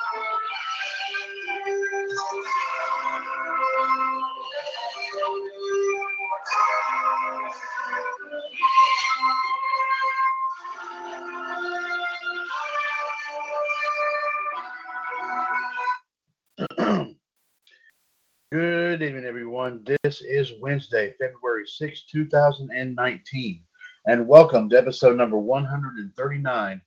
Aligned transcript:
Good 18.52 19.02
evening, 19.02 19.24
everyone. 19.24 19.84
This 19.84 20.22
is 20.22 20.52
Wednesday, 20.60 21.14
February 21.18 21.66
6, 21.66 22.02
2019, 22.04 23.62
and 24.06 24.28
welcome 24.28 24.68
to 24.68 24.78
episode 24.78 25.16
number 25.16 25.38
139 25.38 26.80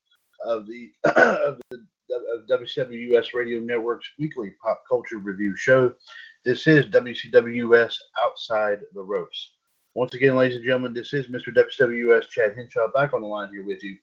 of 0.45 0.67
the 0.67 0.91
of 1.03 1.59
of 2.49 3.33
Radio 3.33 3.59
Network's 3.59 4.09
weekly 4.19 4.51
pop 4.61 4.83
culture 4.89 5.17
review 5.17 5.55
show. 5.55 5.93
This 6.43 6.67
is 6.67 6.85
WCWUS 6.87 7.95
Outside 8.21 8.79
the 8.93 9.01
Ropes. 9.01 9.51
Once 9.93 10.13
again, 10.13 10.35
ladies 10.35 10.57
and 10.57 10.65
gentlemen, 10.65 10.93
this 10.93 11.13
is 11.13 11.27
Mr. 11.27 11.55
WCWUS 11.55 12.27
Chad 12.29 12.55
Henshaw 12.55 12.91
back 12.93 13.13
on 13.13 13.21
the 13.21 13.27
line 13.27 13.49
here 13.51 13.65
with 13.65 13.83
you 13.83 13.97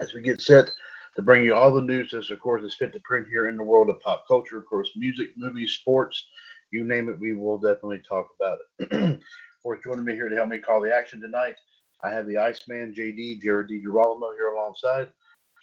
as 0.00 0.14
we 0.14 0.20
get 0.20 0.40
set 0.40 0.70
to 1.16 1.22
bring 1.22 1.44
you 1.44 1.54
all 1.54 1.72
the 1.72 1.80
news 1.80 2.10
that's, 2.12 2.30
of 2.30 2.38
course, 2.38 2.62
is 2.62 2.74
fit 2.74 2.92
to 2.92 3.00
print 3.00 3.26
here 3.28 3.48
in 3.48 3.56
the 3.56 3.62
world 3.62 3.90
of 3.90 4.00
pop 4.00 4.26
culture. 4.28 4.58
Of 4.58 4.66
course, 4.66 4.90
music, 4.94 5.30
movies, 5.36 5.72
sports, 5.72 6.26
you 6.70 6.84
name 6.84 7.08
it, 7.08 7.18
we 7.18 7.34
will 7.34 7.58
definitely 7.58 8.02
talk 8.08 8.28
about 8.38 8.58
it. 8.78 8.92
of 9.14 9.62
course, 9.62 9.80
joining 9.82 10.04
me 10.04 10.14
here 10.14 10.28
to 10.28 10.36
help 10.36 10.48
me 10.48 10.58
call 10.58 10.80
the 10.80 10.94
action 10.94 11.20
tonight, 11.20 11.56
I 12.02 12.10
have 12.10 12.26
the 12.26 12.38
Iceman, 12.38 12.94
JD, 12.96 13.42
Jared 13.42 13.68
DiGirolamo 13.68 14.34
here 14.36 14.52
alongside. 14.54 15.08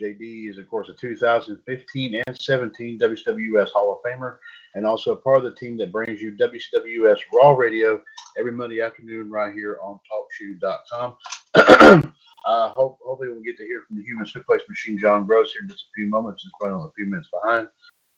JD 0.02 0.50
is, 0.50 0.58
of 0.58 0.68
course, 0.68 0.90
a 0.90 0.94
2015 0.94 2.24
and 2.28 2.42
17 2.42 3.00
WWS 3.00 3.70
Hall 3.70 3.94
of 3.94 4.12
Famer, 4.12 4.38
and 4.74 4.86
also 4.86 5.14
a 5.14 5.16
part 5.16 5.38
of 5.38 5.44
the 5.44 5.60
team 5.60 5.78
that 5.78 5.92
brings 5.92 6.22
you 6.22 6.34
WCWS 6.34 7.20
Raw 7.34 7.52
Radio 7.52 8.02
every 8.38 8.52
Monday 8.52 8.82
afternoon 8.82 9.30
right 9.30 9.54
here 9.54 9.80
on 9.82 10.00
TalkShoe.com. 10.12 11.16
uh, 11.56 12.02
hope, 12.70 13.00
hopefully, 13.04 13.30
we'll 13.30 13.42
get 13.42 13.58
to 13.58 13.66
hear 13.66 13.84
from 13.88 13.98
the 13.98 14.04
Human 14.04 14.26
Suplex 14.26 14.60
Machine, 14.68 14.98
John 14.98 15.26
Gross, 15.26 15.54
here 15.54 15.62
in 15.62 15.70
just 15.70 15.86
a 15.86 15.94
few 15.96 16.08
moments. 16.08 16.44
He's 16.44 16.52
running 16.62 16.86
a 16.86 16.92
few 16.96 17.06
minutes 17.06 17.30
behind, 17.32 17.70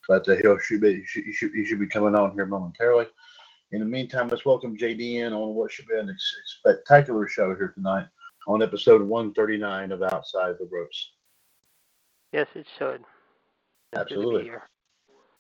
but 0.07 0.27
uh, 0.27 0.35
he'll 0.41 0.57
should 0.59 0.81
be 0.81 0.95
he 0.95 1.05
should, 1.05 1.23
he 1.25 1.33
should, 1.33 1.51
he 1.53 1.65
should 1.65 1.79
be 1.79 1.88
coming 1.88 2.15
on 2.15 2.33
here 2.33 2.45
momentarily. 2.45 3.07
In 3.71 3.79
the 3.81 3.85
meantime, 3.85 4.29
let's 4.29 4.45
welcome 4.45 4.77
JD 4.77 5.15
in 5.15 5.33
on 5.33 5.53
what 5.53 5.71
should 5.71 5.88
be 5.88 5.95
an 5.97 6.15
spectacular 6.45 7.27
show 7.27 7.53
here 7.55 7.73
tonight 7.75 8.07
on 8.47 8.63
episode 8.63 9.01
139 9.01 9.91
of 9.91 10.01
Outside 10.03 10.55
the 10.57 10.69
Ropes. 10.71 11.11
Yes, 12.33 12.47
it 12.55 12.65
should. 12.77 13.03
It's 13.93 14.09
good 14.09 14.09
to 14.09 14.15
be 14.15 14.15
Absolutely. 14.15 14.51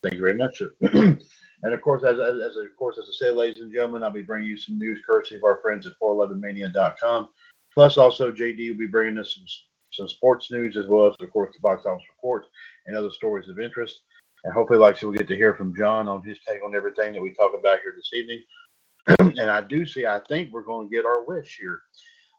Thank 0.03 0.15
you 0.15 0.21
very 0.21 0.35
much. 0.35 0.57
sir. 0.57 0.73
and 0.81 1.73
of 1.73 1.81
course, 1.81 2.03
as, 2.03 2.19
as, 2.19 2.35
as 2.35 2.55
of 2.55 2.75
course, 2.77 2.97
as 2.97 3.09
I 3.09 3.25
say, 3.25 3.31
ladies 3.31 3.61
and 3.61 3.73
gentlemen, 3.73 4.03
I'll 4.03 4.11
be 4.11 4.21
bringing 4.21 4.49
you 4.49 4.57
some 4.57 4.77
news 4.77 5.01
courtesy 5.05 5.35
of 5.35 5.43
our 5.43 5.59
friends 5.61 5.85
at 5.85 5.93
411mania.com. 6.01 7.29
Plus, 7.73 7.97
also, 7.97 8.31
JD 8.31 8.69
will 8.69 8.77
be 8.77 8.87
bringing 8.87 9.17
us 9.17 9.35
some, 9.35 9.45
some 9.91 10.07
sports 10.07 10.49
news 10.51 10.77
as 10.77 10.87
well 10.87 11.07
as, 11.07 11.15
of 11.19 11.31
course, 11.31 11.53
the 11.53 11.61
box 11.61 11.85
office 11.85 12.05
report 12.15 12.45
and 12.85 12.95
other 12.95 13.11
stories 13.11 13.49
of 13.49 13.59
interest. 13.59 14.01
And 14.43 14.53
hopefully, 14.53 14.79
like 14.79 14.95
I 14.95 14.99
said, 14.99 15.09
we'll 15.09 15.17
get 15.17 15.27
to 15.27 15.35
hear 15.35 15.55
from 15.55 15.75
John 15.75 16.07
on 16.07 16.23
his 16.23 16.39
take 16.47 16.63
on 16.63 16.75
everything 16.75 17.13
that 17.13 17.21
we 17.21 17.33
talk 17.33 17.51
about 17.57 17.79
here 17.81 17.93
this 17.95 18.11
evening. 18.13 18.43
and 19.19 19.51
I 19.51 19.61
do 19.61 19.85
see, 19.85 20.05
I 20.05 20.21
think 20.29 20.51
we're 20.51 20.61
going 20.61 20.87
to 20.87 20.95
get 20.95 21.05
our 21.05 21.23
wish 21.23 21.57
here. 21.59 21.81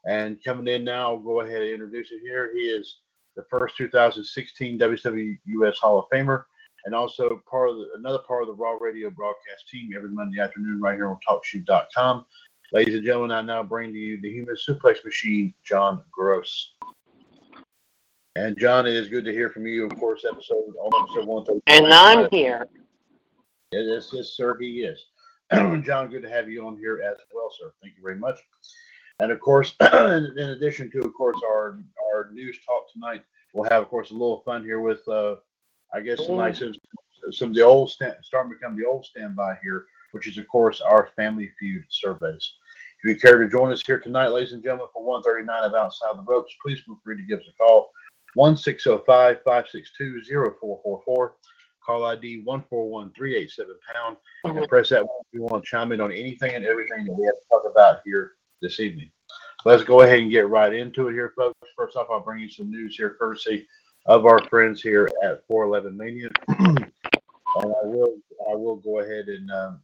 And 0.07 0.43
coming 0.43 0.73
in 0.73 0.85
now, 0.85 1.11
I'll 1.11 1.19
go 1.19 1.41
ahead 1.41 1.63
and 1.63 1.71
introduce 1.71 2.13
it 2.13 2.21
here. 2.23 2.51
He 2.55 2.61
is 2.61 2.99
the 3.39 3.45
first 3.49 3.77
2016 3.77 4.79
WWUS 4.81 5.77
Hall 5.77 6.01
of 6.01 6.07
Famer 6.13 6.43
and 6.85 6.95
also 6.95 7.41
part 7.49 7.71
of 7.71 7.77
the, 7.77 7.91
another 7.97 8.19
part 8.19 8.43
of 8.43 8.49
the 8.49 8.55
Raw 8.55 8.73
Radio 8.81 9.11
broadcast 9.11 9.69
team 9.71 9.91
every 9.97 10.11
Monday 10.11 10.41
afternoon 10.41 10.81
right 10.81 10.97
here 10.97 11.09
on 11.09 11.19
TalkShoe.com. 11.27 12.27
Ladies 12.73 12.97
and 12.97 13.05
gentlemen, 13.05 13.31
I 13.31 13.41
now 13.41 13.63
bring 13.63 13.93
to 13.93 13.99
you 13.99 14.21
the 14.21 14.31
Human 14.31 14.57
Suplex 14.57 15.05
Machine, 15.05 15.55
John 15.65 16.03
Gross. 16.11 16.73
And 18.35 18.59
John, 18.59 18.87
it 18.87 18.95
is 18.95 19.09
good 19.09 19.25
to 19.25 19.33
hear 19.33 19.51
from 19.51 19.67
you. 19.67 19.87
Of 19.87 19.97
course, 19.99 20.25
episode 20.29 20.75
on 20.81 21.05
episode 21.05 21.27
one 21.27 21.45
thirty. 21.45 21.61
And 21.69 21.87
I'm 21.87 22.29
here. 22.31 22.67
Yes, 23.71 24.11
yes, 24.13 24.31
sir, 24.31 24.57
he 24.61 24.81
is. 24.81 25.07
John, 25.53 26.09
good 26.09 26.23
to 26.23 26.29
have 26.29 26.49
you 26.49 26.67
on 26.67 26.77
here 26.77 27.01
as 27.09 27.17
well, 27.33 27.53
sir. 27.59 27.73
Thank 27.83 27.97
you 27.97 28.03
very 28.03 28.19
much. 28.19 28.39
And 29.21 29.33
of 29.33 29.41
course, 29.41 29.75
in 29.81 30.39
addition 30.39 30.91
to, 30.93 31.01
of 31.01 31.13
course, 31.15 31.39
our 31.45 31.79
our 32.15 32.31
news 32.33 32.59
talk 32.65 32.93
tonight, 32.93 33.25
we'll 33.53 33.69
have, 33.69 33.83
of 33.83 33.89
course, 33.89 34.11
a 34.11 34.15
little 34.15 34.43
fun 34.45 34.63
here 34.63 34.81
with, 34.81 35.07
uh, 35.09 35.37
I 35.93 36.01
guess, 36.01 36.25
some 36.25 36.37
nice, 36.37 36.63
some 37.33 37.49
of 37.49 37.55
the 37.55 37.63
old 37.63 37.91
stand, 37.91 38.15
starting 38.23 38.53
to 38.53 38.57
become 38.57 38.77
the 38.77 38.87
old 38.87 39.05
standby 39.05 39.59
here, 39.63 39.87
which 40.13 40.29
is, 40.29 40.39
of 40.39 40.47
course, 40.49 40.81
our 40.81 41.11
Family 41.17 41.51
Feud 41.59 41.85
surveys. 41.89 42.53
If 43.03 43.09
you 43.09 43.17
care 43.17 43.39
to 43.39 43.49
join 43.49 43.73
us 43.73 43.83
here 43.85 43.99
tonight, 43.99 44.29
ladies 44.29 44.53
and 44.53 44.63
gentlemen, 44.63 44.87
for 44.93 45.05
139 45.05 45.65
of 45.65 45.75
Outside 45.75 46.17
the 46.17 46.23
Ropes, 46.23 46.55
please 46.65 46.81
feel 46.81 46.99
free 47.05 47.17
to 47.17 47.23
give 47.23 47.41
us 47.41 47.47
a 47.49 47.57
call. 47.63 47.91
1605 48.35 49.43
562 49.45 50.23
0444. 50.61 51.35
Call 51.85 52.05
ID 52.05 52.43
141387 52.45 53.75
pound. 53.93 54.17
And 54.45 54.69
press 54.69 54.91
that 54.91 55.03
one 55.03 55.17
if 55.21 55.27
you 55.33 55.43
want 55.43 55.65
to 55.65 55.69
chime 55.69 55.93
in 55.93 56.01
on 56.01 56.13
anything 56.13 56.55
and 56.55 56.65
everything 56.65 57.05
that 57.05 57.13
we 57.13 57.25
have 57.25 57.35
to 57.35 57.49
talk 57.51 57.63
about 57.71 58.01
here 58.05 58.35
this 58.61 58.81
evening. 58.81 59.11
Let's 59.65 59.83
go 59.85 60.03
ahead 60.03 60.21
and 60.21 60.31
get 60.31 60.49
right 60.49 60.73
into 60.73 61.09
it 61.09 61.13
here, 61.13 61.33
folks. 61.37 61.59
First 61.77 61.97
off, 61.97 62.07
I'll 62.11 62.21
bring 62.21 62.41
you 62.41 62.49
some 62.49 62.71
news 62.71 62.97
here, 62.97 63.17
courtesy 63.19 63.67
of 64.07 64.25
our 64.25 64.43
friends 64.49 64.81
here 64.81 65.11
at 65.23 65.47
411 65.49 65.97
Mania. 65.97 66.29
and 66.59 66.85
I 67.57 67.87
will, 67.87 68.17
I 68.51 68.55
will 68.55 68.77
go 68.77 69.01
ahead 69.01 69.29
and 69.29 69.51
um, 69.51 69.81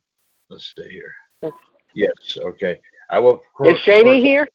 let's 0.48 0.72
see 0.76 0.88
here. 0.88 1.14
Yes, 1.94 2.38
okay. 2.38 2.80
I 3.10 3.18
will. 3.18 3.42
Is 3.64 3.78
Shady 3.80 4.20
here? 4.20 4.48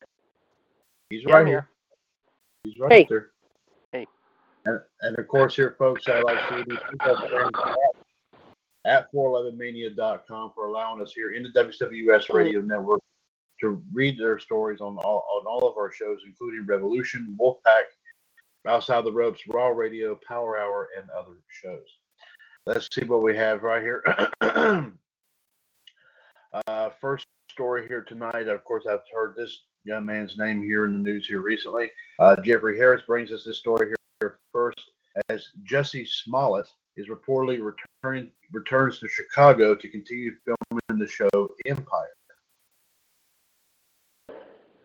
He's 1.09 1.25
right 1.25 1.41
I'm 1.41 1.47
here. 1.47 1.69
He's 2.63 2.77
right 2.79 2.91
Hey. 2.91 3.07
there. 3.09 3.29
Hey. 3.91 4.07
And, 4.65 4.79
and 5.01 5.17
of 5.17 5.27
course, 5.27 5.55
here, 5.55 5.75
folks, 5.77 6.07
I'd 6.07 6.23
like 6.23 6.37
to 6.49 6.65
thank 6.65 7.03
our 7.03 7.29
friends 7.29 7.51
at, 8.85 8.91
at 8.91 9.13
411mania.com 9.13 10.51
for 10.53 10.67
allowing 10.67 11.01
us 11.01 11.13
here 11.13 11.31
in 11.31 11.43
the 11.43 11.49
WWS 11.49 12.33
Radio 12.33 12.61
Network 12.61 12.99
to 13.61 13.81
read 13.93 14.17
their 14.17 14.39
stories 14.39 14.81
on 14.81 14.97
all, 14.97 15.25
on 15.31 15.45
all 15.45 15.67
of 15.67 15.77
our 15.77 15.91
shows, 15.91 16.19
including 16.25 16.65
Revolution, 16.65 17.37
Wolfpack, 17.39 17.83
Outside 18.67 19.05
the 19.05 19.11
Ropes, 19.11 19.41
Raw 19.47 19.69
Radio, 19.69 20.19
Power 20.27 20.59
Hour, 20.59 20.89
and 20.97 21.09
other 21.11 21.37
shows. 21.47 21.85
Let's 22.65 22.87
see 22.93 23.05
what 23.05 23.23
we 23.23 23.35
have 23.35 23.63
right 23.63 23.81
here. 23.81 24.03
Uh, 26.65 26.89
first 26.99 27.27
story 27.51 27.87
here 27.87 28.01
tonight. 28.01 28.47
Of 28.47 28.63
course, 28.63 28.85
I've 28.89 29.01
heard 29.13 29.35
this 29.35 29.65
young 29.83 30.05
man's 30.05 30.35
name 30.37 30.63
here 30.63 30.85
in 30.85 30.93
the 30.93 30.99
news 30.99 31.27
here 31.27 31.41
recently. 31.41 31.91
Uh, 32.17 32.35
Jeffrey 32.43 32.75
Harris 32.75 33.03
brings 33.05 33.31
us 33.31 33.43
this 33.43 33.59
story 33.59 33.93
here 34.19 34.39
first 34.51 34.81
as 35.29 35.45
Jussie 35.69 36.07
Smollett 36.07 36.67
is 36.97 37.07
reportedly 37.07 37.59
returning 37.61 38.31
returns 38.51 38.99
to 38.99 39.07
Chicago 39.07 39.75
to 39.75 39.89
continue 39.89 40.31
filming 40.43 40.99
the 40.99 41.07
show 41.07 41.49
Empire. 41.65 42.15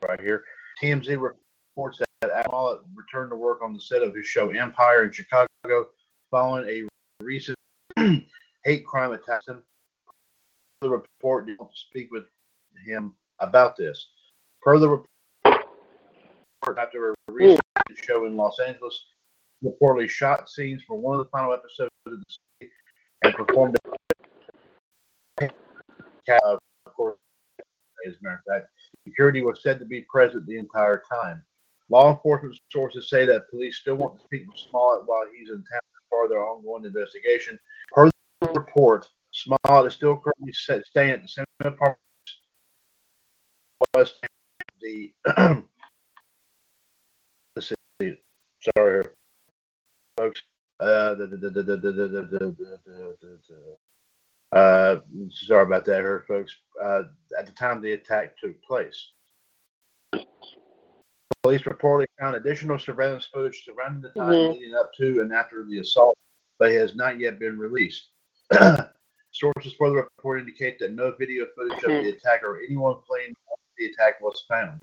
Right 0.08 0.20
here, 0.20 0.44
TMZ 0.82 1.32
reports 1.76 1.98
that 2.20 2.44
Smollett 2.46 2.80
returned 2.94 3.30
to 3.30 3.36
work 3.36 3.62
on 3.62 3.72
the 3.72 3.80
set 3.80 4.02
of 4.02 4.14
his 4.14 4.26
show 4.26 4.50
Empire 4.50 5.04
in 5.04 5.12
Chicago 5.12 5.46
following 6.30 6.68
a 6.68 7.24
recent 7.24 7.56
hate 8.64 8.84
crime 8.84 9.12
attack. 9.12 9.40
The 10.82 10.90
report 10.90 11.46
did 11.46 11.58
not 11.58 11.70
speak 11.74 12.10
with 12.10 12.24
him 12.86 13.14
about 13.38 13.78
this. 13.78 14.08
Per 14.60 14.78
the 14.78 14.88
report, 14.88 15.64
after 16.78 17.12
a 17.12 17.14
recent 17.32 17.60
show 17.94 18.26
in 18.26 18.36
Los 18.36 18.58
Angeles, 18.60 19.06
reportedly 19.64 20.10
shot 20.10 20.50
scenes 20.50 20.82
for 20.86 20.98
one 20.98 21.18
of 21.18 21.24
the 21.24 21.30
final 21.30 21.54
episodes 21.54 21.90
of 22.04 22.12
the 22.12 22.24
series 22.60 22.72
and 23.22 23.34
performed 23.34 23.76
it. 23.76 25.52
Of 26.28 26.58
course, 26.94 27.16
as 28.06 28.14
a 28.14 28.16
matter 28.22 28.42
of 28.46 28.52
fact, 28.52 28.68
security 29.06 29.42
was 29.42 29.62
said 29.62 29.78
to 29.78 29.84
be 29.84 30.02
present 30.02 30.46
the 30.46 30.58
entire 30.58 31.02
time. 31.10 31.42
Law 31.90 32.10
enforcement 32.10 32.58
sources 32.70 33.10
say 33.10 33.26
that 33.26 33.50
police 33.50 33.78
still 33.78 33.96
want 33.96 34.16
to 34.18 34.24
speak 34.24 34.46
with 34.46 34.58
Smollett 34.70 35.06
while 35.06 35.24
he's 35.36 35.50
in 35.50 35.56
town 35.56 35.80
as 35.82 36.08
part 36.10 36.24
of 36.24 36.30
their 36.30 36.44
ongoing 36.44 36.84
investigation. 36.84 37.58
Per 37.92 38.10
the 38.40 38.48
report, 38.48 39.06
Smollett 39.32 39.86
is 39.86 39.94
still 39.94 40.16
currently 40.16 40.52
staying 40.52 41.10
at 41.10 41.22
the 41.22 41.28
same 41.28 41.44
apartment 41.60 41.98
was 43.94 44.14
the 44.80 45.12
let's 47.56 47.72
see, 48.00 48.16
sorry, 48.76 49.04
folks. 50.16 50.42
Uh, 50.80 51.14
the, 51.14 51.26
the, 51.26 51.36
the, 51.36 51.50
the, 51.50 51.62
the, 51.62 51.76
the, 51.76 51.92
the, 51.92 52.18
the, 52.18 52.78
the, 52.84 53.38
the, 53.48 53.76
uh, 54.54 55.00
sorry 55.30 55.62
about 55.64 55.84
that, 55.86 56.02
her 56.02 56.24
folks. 56.26 56.54
Uh, 56.82 57.02
at 57.38 57.46
the 57.46 57.52
time 57.52 57.80
the 57.80 57.92
attack 57.92 58.36
took 58.38 58.60
place, 58.62 59.10
police 61.42 61.62
reportedly 61.62 62.06
found 62.18 62.36
additional 62.36 62.78
surveillance 62.78 63.28
footage 63.32 63.64
surrounding 63.64 64.02
the 64.02 64.10
time 64.18 64.32
Mhm. 64.32 64.52
leading 64.54 64.74
up 64.74 64.92
to 64.94 65.20
and 65.20 65.32
after 65.32 65.64
the 65.64 65.78
assault, 65.78 66.16
but 66.58 66.70
it 66.72 66.78
has 66.78 66.94
not 66.94 67.18
yet 67.18 67.38
been 67.38 67.58
released. 67.58 68.08
Sources 69.32 69.74
for 69.74 69.90
the 69.90 69.96
report 69.96 70.38
indicate 70.40 70.78
that 70.78 70.92
no 70.92 71.10
video 71.12 71.46
footage 71.56 71.82
of 71.82 71.90
the 71.90 72.10
attack 72.10 72.42
or 72.44 72.60
anyone 72.60 72.96
playing 73.06 73.34
the 73.76 73.86
attack 73.86 74.20
was 74.20 74.44
found. 74.48 74.80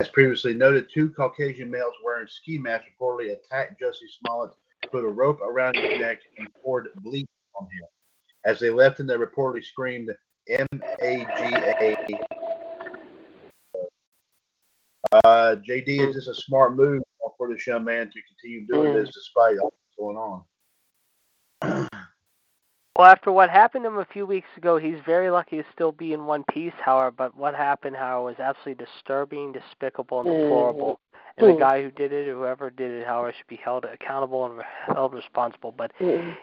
As 0.00 0.08
previously 0.10 0.52
noted, 0.52 0.90
two 0.90 1.10
Caucasian 1.10 1.70
males 1.70 1.94
wearing 2.04 2.26
ski 2.26 2.58
masks 2.58 2.88
reportedly 3.00 3.32
attacked 3.32 3.80
Jussie 3.80 4.10
Smollett, 4.18 4.52
put 4.90 5.04
a 5.04 5.08
rope 5.08 5.40
around 5.40 5.76
his 5.76 5.98
neck, 5.98 6.20
and 6.36 6.52
poured 6.62 6.88
bleach 6.96 7.28
on 7.54 7.64
him. 7.70 7.84
As 8.46 8.60
they 8.60 8.70
left 8.70 9.00
him, 9.00 9.08
they 9.08 9.14
reportedly 9.14 9.64
screamed 9.64 10.10
M 10.48 10.66
A 11.02 11.26
G 11.36 11.54
A. 11.80 11.96
Uh, 15.12 15.56
JD, 15.68 16.08
is 16.08 16.14
this 16.14 16.28
a 16.28 16.34
smart 16.34 16.76
move 16.76 17.02
for 17.36 17.52
this 17.52 17.66
young 17.66 17.84
man 17.84 18.10
to 18.10 18.20
continue 18.22 18.66
doing 18.66 18.94
this 18.94 19.10
despite 19.12 19.58
all 19.58 19.72
that's 19.72 19.96
going 19.98 20.16
on? 21.62 21.88
Well, 22.96 23.06
after 23.06 23.30
what 23.30 23.50
happened 23.50 23.84
to 23.84 23.88
him 23.88 23.98
a 23.98 24.06
few 24.06 24.24
weeks 24.24 24.48
ago, 24.56 24.78
he's 24.78 24.96
very 25.04 25.28
lucky 25.30 25.58
to 25.58 25.64
still 25.70 25.92
be 25.92 26.14
in 26.14 26.24
one 26.24 26.44
piece, 26.50 26.72
however, 26.82 27.10
but 27.10 27.36
what 27.36 27.54
happened, 27.54 27.94
however, 27.94 28.22
was 28.22 28.36
absolutely 28.38 28.86
disturbing, 28.86 29.52
despicable, 29.52 30.20
and 30.20 30.30
deplorable. 30.30 30.98
And 31.38 31.48
the 31.48 31.60
guy 31.60 31.82
who 31.82 31.90
did 31.90 32.12
it, 32.12 32.26
whoever 32.28 32.70
did 32.70 32.90
it, 32.90 33.06
however, 33.06 33.32
should 33.36 33.46
be 33.46 33.56
held 33.56 33.84
accountable 33.84 34.46
and 34.46 34.62
held 34.86 35.12
responsible. 35.12 35.72
But 35.76 35.92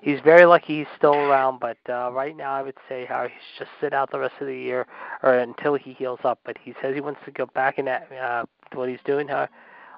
he's 0.01 0.19
very 0.21 0.45
lucky 0.45 0.79
he's 0.79 0.87
still 0.97 1.15
around. 1.15 1.59
But 1.59 1.77
uh, 1.89 2.11
right 2.11 2.35
now, 2.37 2.53
I 2.53 2.61
would 2.61 2.77
say 2.87 3.05
how 3.05 3.23
he 3.23 3.29
should 3.57 3.65
just 3.65 3.71
sit 3.81 3.93
out 3.93 4.11
the 4.11 4.19
rest 4.19 4.35
of 4.39 4.47
the 4.47 4.55
year 4.55 4.85
or 5.23 5.33
until 5.33 5.73
he 5.75 5.93
heals 5.93 6.19
up. 6.23 6.39
But 6.45 6.57
he 6.63 6.73
says 6.81 6.93
he 6.93 7.01
wants 7.01 7.21
to 7.25 7.31
go 7.31 7.47
back 7.47 7.79
in 7.79 7.85
that 7.85 8.07
uh, 8.11 8.45
what 8.73 8.87
he's 8.89 8.99
doing. 9.05 9.27
How 9.27 9.47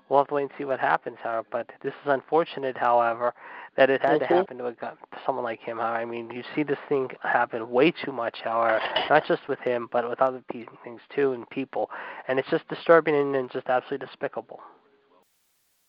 we'll 0.09 0.19
have 0.19 0.27
to 0.27 0.35
wait 0.35 0.43
and 0.43 0.51
see 0.57 0.65
what 0.65 0.79
happens. 0.79 1.17
However, 1.23 1.47
but 1.51 1.69
this 1.81 1.93
is 2.05 2.11
unfortunate, 2.11 2.77
however, 2.77 3.33
that 3.75 3.89
it 3.89 4.01
had 4.01 4.19
to 4.19 4.25
Mhm. 4.25 4.29
happen 4.29 4.57
to 4.59 4.67
a, 4.67 4.73
guy- 4.73 4.93
someone 5.25 5.43
like 5.43 5.59
him. 5.59 5.77
However, 5.77 5.97
I 5.97 6.05
mean, 6.05 6.29
you 6.31 6.43
see 6.53 6.63
this 6.63 6.79
thing 6.87 7.09
happen 7.21 7.69
way 7.69 7.91
too 7.91 8.11
much. 8.11 8.41
However, 8.41 8.79
not 9.09 9.25
just 9.25 9.47
with 9.47 9.59
him, 9.59 9.89
but 9.91 10.07
with 10.07 10.21
other 10.21 10.41
things 10.51 11.01
too, 11.09 11.33
and 11.33 11.49
people. 11.49 11.89
And 12.27 12.39
it's 12.39 12.49
just 12.49 12.67
disturbing 12.69 13.15
and, 13.15 13.35
and 13.35 13.51
just 13.51 13.67
absolutely 13.67 14.05
despicable. 14.05 14.61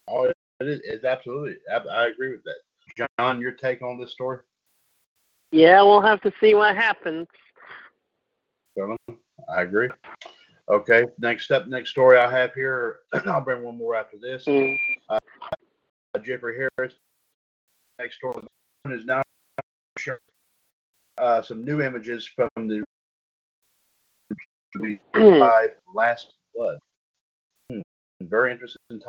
Oh, 0.09 0.25
it 0.25 0.35
is 0.61 0.81
it's 0.85 1.05
absolutely. 1.05 1.57
I, 1.73 1.77
I 1.77 2.07
agree 2.09 2.31
with 2.31 2.43
that. 2.45 3.07
John, 3.19 3.41
your 3.41 3.53
take 3.53 3.83
on 3.83 3.99
this 3.99 4.13
story? 4.13 4.39
Yeah, 5.53 5.83
we'll 5.83 6.01
have 6.03 6.21
to 6.23 6.33
see 6.41 6.55
what 6.55 6.77
happens. 6.77 7.27
I 9.49 9.63
agree. 9.63 9.89
Okay, 10.69 11.05
next 11.19 11.51
up, 11.51 11.69
next 11.69 11.91
story 11.91 12.19
I 12.19 12.31
have 12.31 12.53
here. 12.55 12.99
I'll 13.27 13.41
bring 13.41 13.63
one 13.63 13.79
more 13.79 13.95
after 13.95 14.17
this. 14.21 14.45
Mm. 14.45 14.77
Uh, 15.09 15.19
Jeffrey 16.23 16.57
Harris. 16.77 16.95
Next 17.99 18.17
story 18.17 18.43
is 18.91 19.05
now 19.05 19.23
showing 19.99 20.19
uh, 21.19 21.43
some 21.43 21.65
new 21.65 21.81
images 21.81 22.29
from 22.35 22.49
the 22.57 22.85
five 25.15 25.71
Last 25.95 26.35
Blood. 26.55 26.79
Hmm, 27.71 27.81
Very 28.21 28.53
interesting 28.53 28.81
ti- 28.91 29.05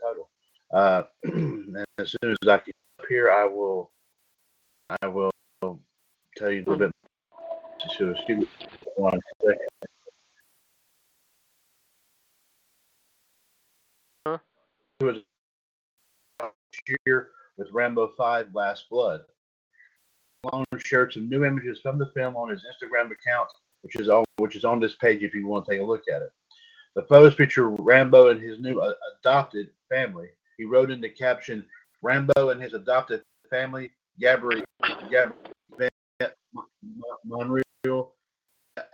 title. 0.00 0.30
Uh, 0.72 1.02
and 1.24 1.86
as 1.98 2.10
soon 2.10 2.32
as 2.32 2.38
I 2.42 2.56
get 2.58 2.74
up 2.98 3.06
here, 3.08 3.30
I 3.30 3.44
will, 3.44 3.90
I 5.02 5.06
will 5.06 5.30
tell 6.36 6.50
you 6.50 6.60
a 6.60 6.64
little 6.70 6.76
bit. 6.76 6.90
So 7.98 8.10
excuse 8.10 8.40
me 8.40 8.48
one 8.96 9.18
second. 9.42 9.58
Huh? 14.26 14.38
It 15.00 15.04
was 15.04 15.16
year 17.06 17.28
with 17.56 17.68
Rambo 17.72 18.08
5 18.16 18.48
Last 18.54 18.88
Blood. 18.90 19.20
Stallone 20.44 20.64
shared 20.78 21.12
some 21.12 21.28
new 21.28 21.44
images 21.44 21.80
from 21.82 21.98
the 21.98 22.06
film 22.14 22.36
on 22.36 22.48
his 22.48 22.64
Instagram 22.64 23.06
account, 23.06 23.48
which 23.82 23.96
is 23.96 24.08
on 24.08 24.24
which 24.38 24.56
is 24.56 24.64
on 24.64 24.80
this 24.80 24.96
page 24.96 25.22
if 25.22 25.34
you 25.34 25.46
want 25.46 25.66
to 25.66 25.70
take 25.70 25.80
a 25.80 25.84
look 25.84 26.04
at 26.12 26.22
it. 26.22 26.32
The 26.96 27.02
photos 27.02 27.34
feature 27.34 27.68
Rambo 27.68 28.30
and 28.30 28.40
his 28.40 28.58
new 28.58 28.80
uh, 28.80 28.94
adopted 29.18 29.68
family. 29.90 30.28
He 30.56 30.64
wrote 30.64 30.90
in 30.90 31.00
the 31.00 31.08
caption, 31.08 31.66
"Rambo 32.02 32.50
and 32.50 32.62
his 32.62 32.74
adopted 32.74 33.22
family, 33.50 33.90
Gabriel, 34.18 34.64
Gabriel 35.10 35.36
Monreal, 37.24 38.14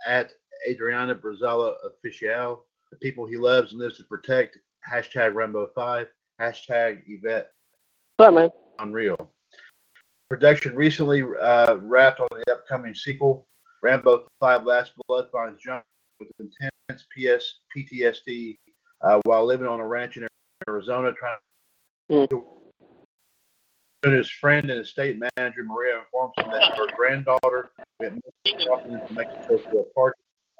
at 0.05 0.31
Adriana 0.67 1.15
Barraza 1.15 1.75
official, 1.85 2.65
the 2.91 2.97
people 2.97 3.25
he 3.25 3.37
loves 3.37 3.71
and 3.71 3.81
lives 3.81 3.97
to 3.97 4.03
protect. 4.03 4.57
Hashtag 4.89 5.33
Rambo 5.33 5.69
5, 5.75 6.07
hashtag 6.39 7.03
Yvette 7.07 7.51
What, 8.17 8.33
man? 8.33 8.49
Unreal. 8.79 9.31
Production 10.29 10.75
recently 10.75 11.23
uh, 11.41 11.75
wrapped 11.75 12.19
on 12.19 12.27
the 12.31 12.53
upcoming 12.53 12.95
sequel. 12.95 13.47
Rambo 13.83 14.27
5 14.39 14.63
Last 14.65 14.93
Blood 15.07 15.27
finds 15.31 15.61
John 15.61 15.81
with 16.19 16.29
intense 16.39 17.05
PS, 17.15 17.59
PTSD 17.75 18.57
uh, 19.01 19.21
while 19.23 19.45
living 19.45 19.67
on 19.67 19.79
a 19.79 19.87
ranch 19.87 20.17
in 20.17 20.27
Arizona 20.67 21.13
trying 21.13 21.37
hmm. 22.09 22.25
to. 22.29 22.43
His 24.03 24.29
friend 24.29 24.69
and 24.69 24.79
estate 24.79 25.17
manager 25.19 25.63
Maria 25.63 25.99
informs 25.99 26.33
him 26.37 26.51
that 26.51 26.77
her 26.77 26.87
granddaughter 26.95 27.71
went 27.99 28.21
missing 28.45 28.67
walking 28.69 28.93
into 28.93 29.13
Mexico 29.13 29.57
for 29.57 29.81
a 29.81 29.83
party. 29.93 30.19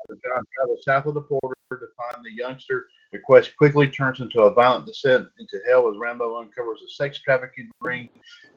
John 0.09 0.43
travels 0.55 0.83
south 0.83 1.05
of 1.05 1.13
the 1.13 1.21
border 1.21 1.55
to 1.69 1.77
find 1.77 2.23
the 2.25 2.31
youngster. 2.31 2.87
The 3.11 3.19
quest 3.19 3.55
quickly 3.57 3.87
turns 3.87 4.19
into 4.19 4.41
a 4.41 4.53
violent 4.53 4.85
descent 4.85 5.27
into 5.37 5.59
hell 5.67 5.89
as 5.89 5.97
Rambo 5.97 6.39
uncovers 6.39 6.81
a 6.85 6.89
sex 6.89 7.19
trafficking 7.19 7.69
ring, 7.81 8.09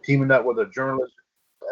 teaming 0.04 0.30
up 0.30 0.44
with 0.44 0.58
a 0.58 0.66
journalist 0.66 1.12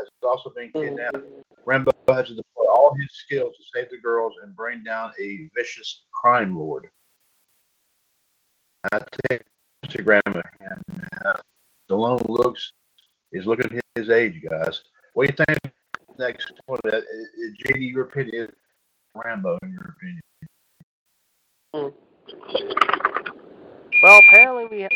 as 0.01 0.09
also 0.23 0.53
being 0.55 0.71
hmm. 0.71 0.81
kidnapped. 0.81 1.19
Rambo 1.65 1.93
has 2.09 2.29
to 2.29 2.35
deploy 2.35 2.67
all 2.71 2.95
his 2.95 3.09
skills 3.13 3.57
to 3.57 3.63
save 3.75 3.91
the 3.91 3.99
girls 3.99 4.35
and 4.43 4.55
bring 4.55 4.83
down 4.83 5.13
a 5.21 5.49
vicious 5.57 6.05
crime 6.13 6.57
lord. 6.57 6.89
I 8.93 9.01
take 9.29 9.43
Instagram 9.89 10.21
of 10.27 10.35
him. 10.35 10.83
Uh, 11.25 11.33
Stallone 11.91 12.29
looks 12.29 12.73
is 13.33 13.47
looking 13.47 13.81
his 13.95 14.11
age, 14.11 14.43
guys. 14.49 14.83
What 15.15 15.27
do 15.29 15.35
you 15.39 15.45
think? 15.47 15.75
Next 16.19 16.53
one, 16.67 16.81
uh, 16.87 16.97
uh, 16.97 17.01
JD, 17.65 17.93
your 17.93 18.05
opinion 18.05 18.47
is 18.49 18.51
Rambo, 19.15 19.59
in 19.63 19.73
your 19.73 19.95
opinion. 19.97 21.95
Well, 24.03 24.19
apparently 24.27 24.67
we. 24.67 24.83
Ha- 24.83 24.89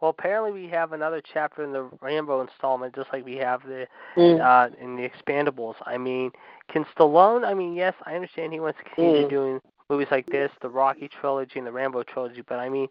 Well, 0.00 0.10
apparently 0.10 0.52
we 0.52 0.66
have 0.68 0.92
another 0.94 1.20
chapter 1.20 1.62
in 1.62 1.72
the 1.72 1.82
Rambo 2.00 2.40
installment, 2.40 2.94
just 2.94 3.12
like 3.12 3.22
we 3.24 3.36
have 3.36 3.62
the 3.66 3.86
Mm. 4.16 4.40
uh, 4.40 4.74
in 4.80 4.96
the 4.96 5.06
Expendables. 5.08 5.74
I 5.84 5.98
mean, 5.98 6.32
can 6.68 6.84
Stallone? 6.96 7.44
I 7.44 7.52
mean, 7.54 7.74
yes, 7.74 7.94
I 8.06 8.14
understand 8.14 8.52
he 8.54 8.60
wants 8.60 8.78
to 8.78 8.84
continue 8.84 9.26
Mm. 9.26 9.30
doing 9.30 9.60
movies 9.90 10.08
like 10.10 10.24
this, 10.26 10.50
the 10.62 10.70
Rocky 10.70 11.06
trilogy 11.08 11.58
and 11.58 11.66
the 11.66 11.72
Rambo 11.72 12.02
trilogy, 12.04 12.40
but 12.42 12.58
I 12.58 12.68
mean, 12.70 12.88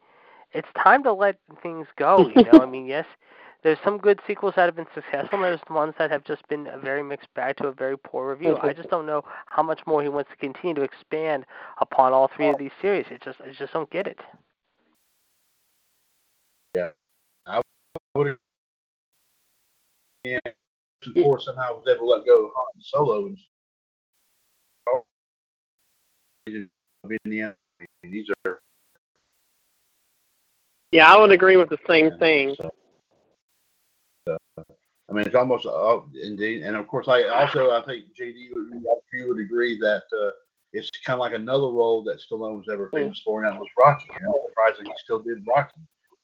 it's 0.53 0.67
time 0.81 1.03
to 1.03 1.13
let 1.13 1.37
things 1.61 1.87
go. 1.97 2.29
You 2.35 2.43
know, 2.43 2.59
I 2.61 2.65
mean, 2.65 2.85
yes, 2.85 3.05
there's 3.63 3.77
some 3.83 3.97
good 3.97 4.19
sequels 4.25 4.53
that 4.55 4.65
have 4.65 4.75
been 4.75 4.87
successful, 4.93 5.43
and 5.43 5.43
there's 5.43 5.59
ones 5.69 5.93
that 5.97 6.11
have 6.11 6.23
just 6.23 6.47
been 6.47 6.67
a 6.67 6.77
very 6.77 7.03
mixed 7.03 7.27
bag 7.33 7.57
to 7.57 7.67
a 7.67 7.73
very 7.73 7.97
poor 7.97 8.29
review. 8.31 8.57
I 8.61 8.73
just 8.73 8.89
don't 8.89 9.05
know 9.05 9.23
how 9.47 9.63
much 9.63 9.81
more 9.85 10.01
he 10.01 10.09
wants 10.09 10.29
to 10.31 10.37
continue 10.37 10.75
to 10.75 10.81
expand 10.81 11.45
upon 11.81 12.13
all 12.13 12.29
three 12.35 12.47
of 12.47 12.57
these 12.57 12.71
series. 12.81 13.05
It 13.11 13.21
just, 13.21 13.41
I 13.41 13.51
just 13.51 13.73
don't 13.73 13.89
get 13.89 14.07
it. 14.07 14.19
Yeah, 16.75 16.89
I 17.45 17.61
would 18.15 18.37
yeah, 20.23 20.39
before 21.13 21.39
somehow 21.39 21.75
was 21.75 21.85
able 21.87 22.07
to 22.07 22.13
let 22.17 22.25
go 22.25 22.45
of 22.45 22.51
Han 22.55 22.81
Solo 22.81 23.25
and 23.27 23.37
oh, 24.89 25.03
in 26.47 26.69
the 27.25 27.41
end, 27.41 27.55
these 28.03 28.27
are 28.45 28.59
Yeah, 30.91 31.13
I 31.13 31.17
would 31.17 31.31
agree 31.31 31.57
with 31.57 31.69
the 31.69 31.77
same 31.87 32.17
thing. 32.17 32.55
So, 32.57 32.71
so, 34.27 34.37
I 34.57 35.13
mean, 35.13 35.25
it's 35.25 35.35
almost 35.35 35.65
uh, 35.65 35.99
indeed, 36.21 36.63
and 36.63 36.75
of 36.75 36.87
course, 36.87 37.07
I 37.07 37.23
also 37.25 37.71
I 37.71 37.83
think 37.85 38.05
JD 38.19 38.49
would, 38.53 38.83
you 39.13 39.27
would 39.27 39.39
agree 39.39 39.77
that 39.79 40.03
uh, 40.13 40.31
it's 40.73 40.89
kind 41.05 41.15
of 41.15 41.19
like 41.19 41.33
another 41.33 41.67
role 41.67 42.03
that 42.03 42.19
Stallone 42.19 42.57
was 42.57 42.67
ever 42.71 42.89
famous 42.93 43.21
for, 43.23 43.43
and 43.43 43.53
that 43.53 43.59
was 43.59 43.69
Rocky. 43.79 44.05
You 44.19 44.25
know, 44.25 44.39
surprising 44.49 44.85
he 44.85 44.91
still 44.97 45.19
did 45.19 45.45
Rocky. 45.47 45.81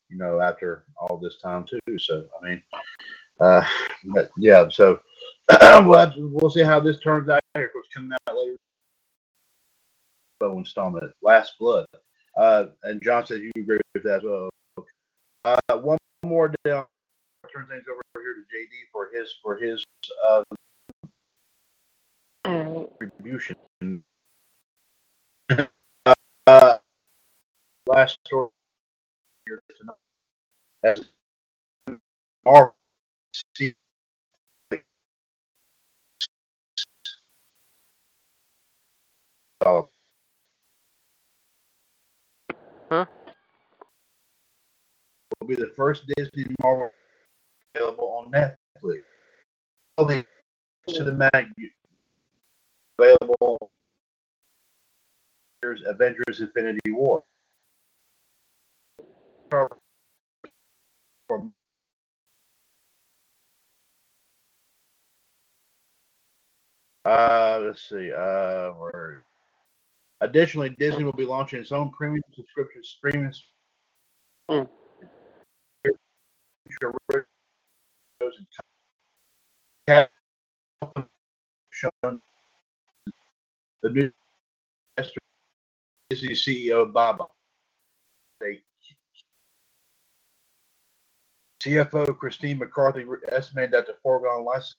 You 0.09 0.17
know, 0.17 0.39
after 0.39 0.85
all 0.97 1.17
this 1.17 1.37
time 1.41 1.65
too. 1.65 1.97
So 1.99 2.25
I 2.41 2.49
mean, 2.49 2.63
uh, 3.39 3.65
but 4.05 4.29
yeah. 4.37 4.67
So 4.69 4.99
we'll 5.61 6.13
we'll 6.17 6.51
see 6.51 6.63
how 6.63 6.79
this 6.79 6.99
turns 6.99 7.29
out. 7.29 7.41
Here, 7.53 7.65
of 7.65 7.73
course, 7.73 7.87
coming 7.93 8.11
out 8.27 8.35
later. 8.35 8.57
installment, 10.57 11.11
Last 11.21 11.53
Blood. 11.59 11.85
Uh, 12.35 12.65
and 12.83 13.01
John 13.01 13.25
says 13.25 13.39
you 13.41 13.51
agree 13.57 13.79
with 13.93 14.03
that 14.03 14.17
as 14.17 14.23
well. 14.23 14.49
Uh, 15.45 15.77
one 15.77 15.97
more 16.25 16.51
down. 16.65 16.85
Turn 17.53 17.67
things 17.67 17.83
over 17.89 18.01
here 18.21 18.33
to 18.33 18.41
JD 18.41 18.89
for 18.91 19.09
his 19.13 19.33
for 19.41 19.55
his 19.57 19.83
uh, 20.27 20.43
contribution. 22.43 23.55
uh, 26.47 26.77
last 27.87 28.17
story 28.25 28.49
here 29.45 29.61
tonight. 29.79 29.95
As 30.83 31.09
Marvel 32.43 32.75
see- 33.55 33.73
Uh, 39.65 39.81
Huh? 42.95 43.05
Will 45.41 45.47
be 45.49 45.55
the 45.55 45.73
first 45.75 46.03
Disney 46.15 46.45
Marvel 46.63 46.89
available 47.75 48.07
on 48.07 48.31
Netflix. 48.31 49.01
To 49.97 51.03
the 51.03 51.11
mag 51.11 51.47
available. 52.97 53.57
Avengers: 55.87 56.39
Infinity 56.39 56.91
War. 56.91 57.23
From 59.49 59.67
uh, 67.03 67.59
let's 67.61 67.89
see. 67.89 68.13
Uh, 68.13 68.69
where 68.71 69.23
additionally, 70.25 70.69
Disney 70.77 71.03
will 71.03 71.13
be 71.13 71.25
launching 71.25 71.59
its 71.59 71.71
own 71.71 71.91
premium 71.91 72.21
subscription 72.33 72.83
streaming. 72.83 73.31
Shown 81.71 81.89
hmm. 82.03 82.15
the 83.83 83.89
new 83.89 84.11
Disney 86.09 86.33
CEO 86.33 86.91
Bob. 86.91 87.27
CFO 91.65 92.15
Christine 92.17 92.59
McCarthy 92.59 93.05
estimated 93.29 93.71
that 93.71 93.87
the 93.87 93.95
foregone 94.03 94.45
license 94.45 94.75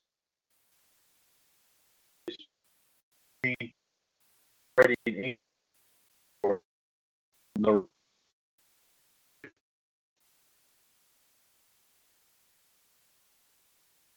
is 2.29 2.37
being 3.43 3.73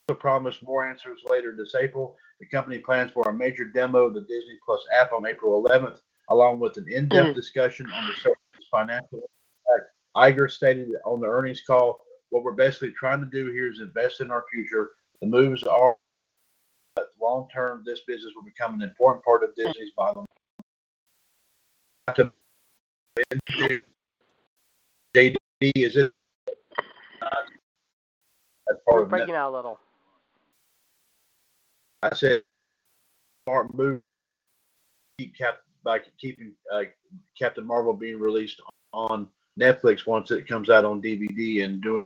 the 0.07 0.15
promised 0.15 0.63
more 0.63 0.87
answers 0.87 1.21
later 1.25 1.55
this 1.55 1.75
April. 1.75 2.17
The 2.39 2.45
company 2.47 2.79
plans 2.79 3.11
for 3.11 3.29
a 3.29 3.33
major 3.33 3.65
demo 3.65 4.05
of 4.05 4.13
the 4.13 4.21
Disney 4.21 4.57
Plus 4.65 4.83
app 4.93 5.13
on 5.13 5.25
April 5.25 5.63
11th, 5.63 6.01
along 6.29 6.59
with 6.59 6.77
an 6.77 6.87
in-depth 6.91 7.29
Mhm. 7.29 7.35
discussion 7.35 7.91
on 7.91 8.07
the 8.07 8.13
service's 8.15 8.67
financial 8.71 9.29
impact. 9.67 9.93
Iger 10.15 10.49
stated 10.49 10.89
on 11.05 11.19
the 11.19 11.27
earnings 11.27 11.61
call, 11.61 12.03
"What 12.29 12.43
we're 12.43 12.53
basically 12.53 12.91
trying 12.93 13.21
to 13.21 13.27
do 13.27 13.51
here 13.51 13.71
is 13.71 13.79
invest 13.79 14.21
in 14.21 14.31
our 14.31 14.45
future. 14.51 14.95
The 15.21 15.27
moves 15.27 15.63
are 15.63 15.97
long 17.19 17.49
term. 17.49 17.83
This 17.85 18.01
business 18.01 18.33
will 18.35 18.43
become 18.43 18.73
an 18.73 18.81
important 18.81 19.23
part 19.23 19.43
of 19.43 19.53
Disney's 19.55 19.93
bottom." 19.93 20.25
To- 22.15 22.31
JD, 25.15 25.35
is 25.61 25.95
it? 25.97 26.11
uh, 27.21 27.27
We're 28.87 29.05
breaking 29.05 29.35
out 29.35 29.51
a 29.51 29.55
little. 29.55 29.79
I 32.01 32.13
said, 32.15 32.43
smart 33.45 33.73
move. 33.73 34.01
Keep 35.17 35.37
Cap 35.37 35.57
by 35.83 35.99
keeping 36.19 36.53
uh, 36.71 36.83
Captain 37.37 37.65
Marvel 37.65 37.93
being 37.93 38.19
released 38.19 38.61
on 38.93 39.27
Netflix 39.59 40.05
once 40.05 40.31
it 40.31 40.47
comes 40.47 40.69
out 40.69 40.85
on 40.85 41.01
DVD 41.01 41.65
and 41.65 41.81
doing. 41.81 42.05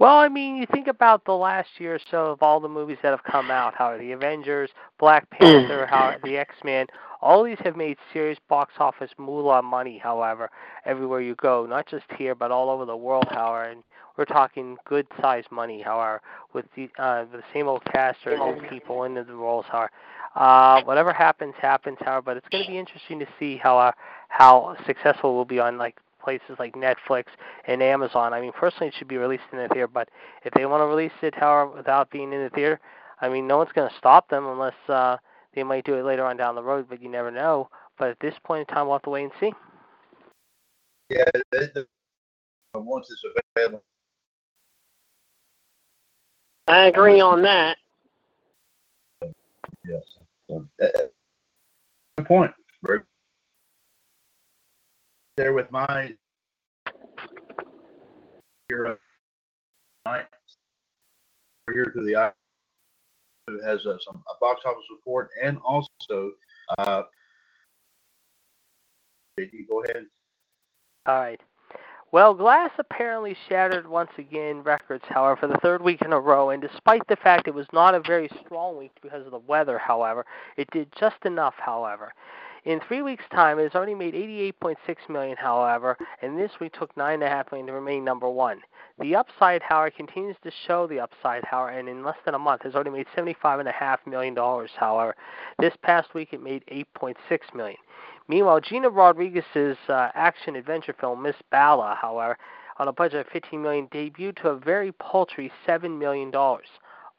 Well, 0.00 0.16
I 0.16 0.28
mean, 0.30 0.56
you 0.56 0.64
think 0.72 0.86
about 0.86 1.26
the 1.26 1.34
last 1.34 1.68
year 1.76 1.96
or 1.96 2.00
so 2.10 2.28
of 2.28 2.42
all 2.42 2.58
the 2.58 2.70
movies 2.70 2.96
that 3.02 3.10
have 3.10 3.22
come 3.22 3.50
out, 3.50 3.74
how 3.74 3.98
the 3.98 4.12
Avengers, 4.12 4.70
Black 4.98 5.28
Panther, 5.28 5.84
how 5.90 6.14
the 6.24 6.38
X 6.38 6.54
Men, 6.64 6.86
all 7.20 7.44
these 7.44 7.58
have 7.64 7.76
made 7.76 7.98
serious 8.10 8.38
box 8.48 8.72
office 8.78 9.10
moolah 9.18 9.60
money. 9.60 9.98
However, 9.98 10.50
everywhere 10.86 11.20
you 11.20 11.34
go, 11.34 11.66
not 11.66 11.86
just 11.86 12.06
here 12.16 12.34
but 12.34 12.50
all 12.50 12.70
over 12.70 12.86
the 12.86 12.96
world. 12.96 13.26
However, 13.28 13.64
and 13.64 13.82
we're 14.16 14.24
talking 14.24 14.78
good 14.86 15.06
sized 15.20 15.50
money. 15.52 15.82
However, 15.82 16.22
with 16.54 16.64
the 16.76 16.88
uh, 16.98 17.26
the 17.30 17.42
same 17.52 17.68
old 17.68 17.84
cast 17.84 18.20
or 18.24 18.38
new 18.38 18.66
people 18.70 19.04
into 19.04 19.22
the 19.22 19.34
roles. 19.34 19.66
However, 19.70 19.90
uh, 20.34 20.82
whatever 20.84 21.12
happens, 21.12 21.52
happens. 21.60 21.98
However, 22.00 22.22
but 22.22 22.36
it's 22.38 22.48
going 22.48 22.64
to 22.64 22.70
be 22.70 22.78
interesting 22.78 23.18
to 23.18 23.26
see 23.38 23.58
how 23.58 23.76
uh, 23.76 23.92
how 24.30 24.76
successful 24.86 25.36
we'll 25.36 25.44
be 25.44 25.60
on 25.60 25.76
like 25.76 25.98
places 26.22 26.56
like 26.58 26.74
Netflix 26.74 27.24
and 27.66 27.82
Amazon. 27.82 28.32
I 28.32 28.40
mean, 28.40 28.52
personally, 28.52 28.88
it 28.88 28.94
should 28.98 29.08
be 29.08 29.16
released 29.16 29.44
in 29.52 29.58
the 29.58 29.68
theater, 29.68 29.88
but 29.88 30.08
if 30.44 30.52
they 30.54 30.66
want 30.66 30.82
to 30.82 30.86
release 30.86 31.12
it, 31.22 31.34
however, 31.34 31.76
without 31.76 32.10
being 32.10 32.32
in 32.32 32.42
the 32.42 32.50
theater, 32.50 32.80
I 33.20 33.28
mean, 33.28 33.46
no 33.46 33.58
one's 33.58 33.72
going 33.72 33.88
to 33.88 33.96
stop 33.96 34.28
them 34.28 34.46
unless 34.46 34.74
uh, 34.88 35.16
they 35.54 35.62
might 35.62 35.84
do 35.84 35.94
it 35.94 36.04
later 36.04 36.24
on 36.24 36.36
down 36.36 36.54
the 36.54 36.62
road, 36.62 36.86
but 36.88 37.02
you 37.02 37.08
never 37.08 37.30
know. 37.30 37.68
But 37.98 38.08
at 38.08 38.20
this 38.20 38.34
point 38.44 38.68
in 38.68 38.74
time, 38.74 38.86
we'll 38.86 38.96
have 38.96 39.02
to 39.02 39.10
wait 39.10 39.24
and 39.24 39.32
see. 39.40 39.52
Yeah, 41.10 41.24
the, 41.50 41.86
the, 42.72 42.80
once 42.80 43.08
it's 43.10 43.22
available. 43.56 43.82
I 46.68 46.86
agree 46.86 47.20
on 47.20 47.42
that. 47.42 47.76
Yes. 49.84 50.02
So, 50.48 50.66
uh, 50.80 50.84
uh, 50.84 50.88
good 52.16 52.26
point. 52.26 52.52
Very 52.84 53.00
there 55.40 55.54
with 55.54 55.70
my 55.72 56.12
here 58.68 58.98
here 61.72 61.84
to 61.86 62.02
the 62.02 62.14
eye. 62.14 62.32
It 63.48 63.64
has 63.64 63.80
uh, 63.86 63.96
some 64.04 64.22
a 64.28 64.38
box 64.38 64.60
office 64.66 64.84
report 64.90 65.30
and 65.42 65.56
also 65.64 66.32
uh, 66.78 67.02
you 69.38 69.66
go 69.66 69.82
ahead. 69.84 70.04
All 71.06 71.18
right. 71.18 71.40
Well, 72.12 72.34
Glass 72.34 72.72
apparently 72.78 73.34
shattered 73.48 73.88
once 73.88 74.10
again 74.18 74.62
records, 74.62 75.04
however, 75.08 75.36
for 75.36 75.46
the 75.46 75.58
third 75.62 75.80
week 75.80 76.02
in 76.02 76.12
a 76.12 76.20
row. 76.20 76.50
And 76.50 76.60
despite 76.60 77.06
the 77.08 77.16
fact 77.16 77.48
it 77.48 77.54
was 77.54 77.66
not 77.72 77.94
a 77.94 78.00
very 78.00 78.28
strong 78.44 78.76
week 78.76 78.90
because 79.00 79.24
of 79.24 79.30
the 79.30 79.38
weather, 79.38 79.78
however, 79.78 80.26
it 80.58 80.68
did 80.72 80.92
just 80.98 81.24
enough, 81.24 81.54
however. 81.56 82.12
In 82.64 82.78
three 82.80 83.00
weeks' 83.00 83.24
time, 83.32 83.58
it 83.58 83.62
has 83.62 83.74
already 83.74 83.94
made 83.94 84.12
88.6 84.14 84.76
million, 85.08 85.36
however, 85.38 85.96
and 86.20 86.38
this 86.38 86.52
week 86.60 86.74
took 86.74 86.94
9.5 86.94 87.50
million 87.52 87.66
to 87.68 87.72
remain 87.72 88.04
number 88.04 88.28
one. 88.28 88.60
The 88.98 89.16
upside, 89.16 89.62
however, 89.62 89.90
continues 89.90 90.36
to 90.42 90.50
show 90.66 90.86
the 90.86 91.00
upside, 91.00 91.42
however, 91.44 91.78
and 91.78 91.88
in 91.88 92.04
less 92.04 92.18
than 92.26 92.34
a 92.34 92.38
month 92.38 92.62
has 92.62 92.74
already 92.74 92.90
made 92.90 93.06
$75.5 93.16 94.06
million, 94.06 94.36
however. 94.76 95.16
This 95.58 95.72
past 95.82 96.12
week 96.12 96.34
it 96.34 96.42
made 96.42 96.62
8.6 96.70 97.16
million. 97.54 97.78
Meanwhile, 98.28 98.60
Gina 98.60 98.90
Rodriguez's 98.90 99.78
uh, 99.88 100.10
action 100.14 100.54
adventure 100.54 100.94
film 101.00 101.22
Miss 101.22 101.36
Bala, 101.50 101.96
however, 102.00 102.36
on 102.78 102.88
a 102.88 102.92
budget 102.92 103.26
of 103.26 103.32
15 103.32 103.60
million, 103.62 103.86
debuted 103.88 104.36
to 104.42 104.50
a 104.50 104.56
very 104.56 104.92
paltry 104.92 105.50
7 105.64 105.98
million 105.98 106.30
dollars. 106.30 106.68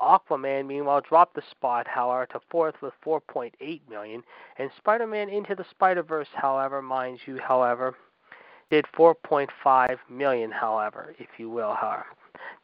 Aquaman, 0.01 0.67
meanwhile, 0.67 1.01
dropped 1.01 1.36
the 1.36 1.43
spot, 1.51 1.88
however, 1.88 2.25
to 2.31 2.39
fourth 2.50 2.75
with 2.81 2.93
4.8 3.05 3.81
million, 3.89 4.24
and 4.58 4.70
Spider-Man 4.77 5.29
Into 5.29 5.55
the 5.55 5.65
Spider-Verse, 5.70 6.29
however, 6.34 6.81
mind 6.81 7.20
you, 7.25 7.38
however, 7.38 7.96
did 8.70 8.86
4.5 8.98 9.98
million, 10.10 10.51
however, 10.51 11.13
if 11.20 11.27
you 11.38 11.50
will, 11.50 11.75
however. 11.75 12.05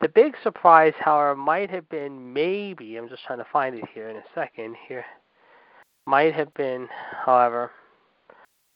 The 0.01 0.10
big 0.10 0.36
surprise, 0.41 0.94
however, 1.00 1.36
might 1.36 1.70
have 1.70 1.88
been 1.89 2.34
maybe, 2.34 2.98
I'm 2.98 3.10
just 3.10 3.24
trying 3.25 3.39
to 3.39 3.48
find 3.51 3.75
it 3.75 3.86
here 3.94 4.10
in 4.10 4.17
a 4.17 4.24
second 4.34 4.75
here, 4.88 5.06
might 6.06 6.34
have 6.34 6.53
been, 6.53 6.88
however, 7.25 7.72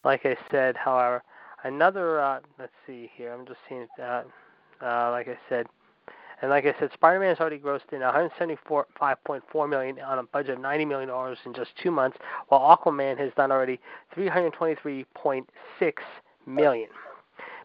like 0.04 0.24
I 0.24 0.36
said, 0.50 0.76
however, 0.76 1.22
another, 1.64 2.20
uh, 2.20 2.40
let's 2.58 2.72
see 2.86 3.10
here, 3.16 3.32
I'm 3.32 3.46
just 3.46 3.60
seeing, 3.68 3.86
uh, 4.00 4.22
uh, 4.82 5.10
like 5.10 5.28
I 5.28 5.38
said, 5.48 5.66
and 6.42 6.50
like 6.50 6.66
I 6.66 6.74
said, 6.78 6.90
Spider-Man 6.92 7.28
has 7.28 7.40
already 7.40 7.58
grossed 7.58 7.92
in 7.92 8.00
175.4 8.00 9.70
million 9.70 10.00
on 10.00 10.18
a 10.18 10.24
budget 10.24 10.56
of 10.56 10.60
90 10.60 10.84
million 10.84 11.08
dollars 11.08 11.38
in 11.46 11.54
just 11.54 11.70
two 11.80 11.92
months, 11.92 12.18
while 12.48 12.76
Aquaman 12.76 13.16
has 13.18 13.32
done 13.36 13.52
already 13.52 13.80
323.6 14.16 15.46
million. 16.44 16.88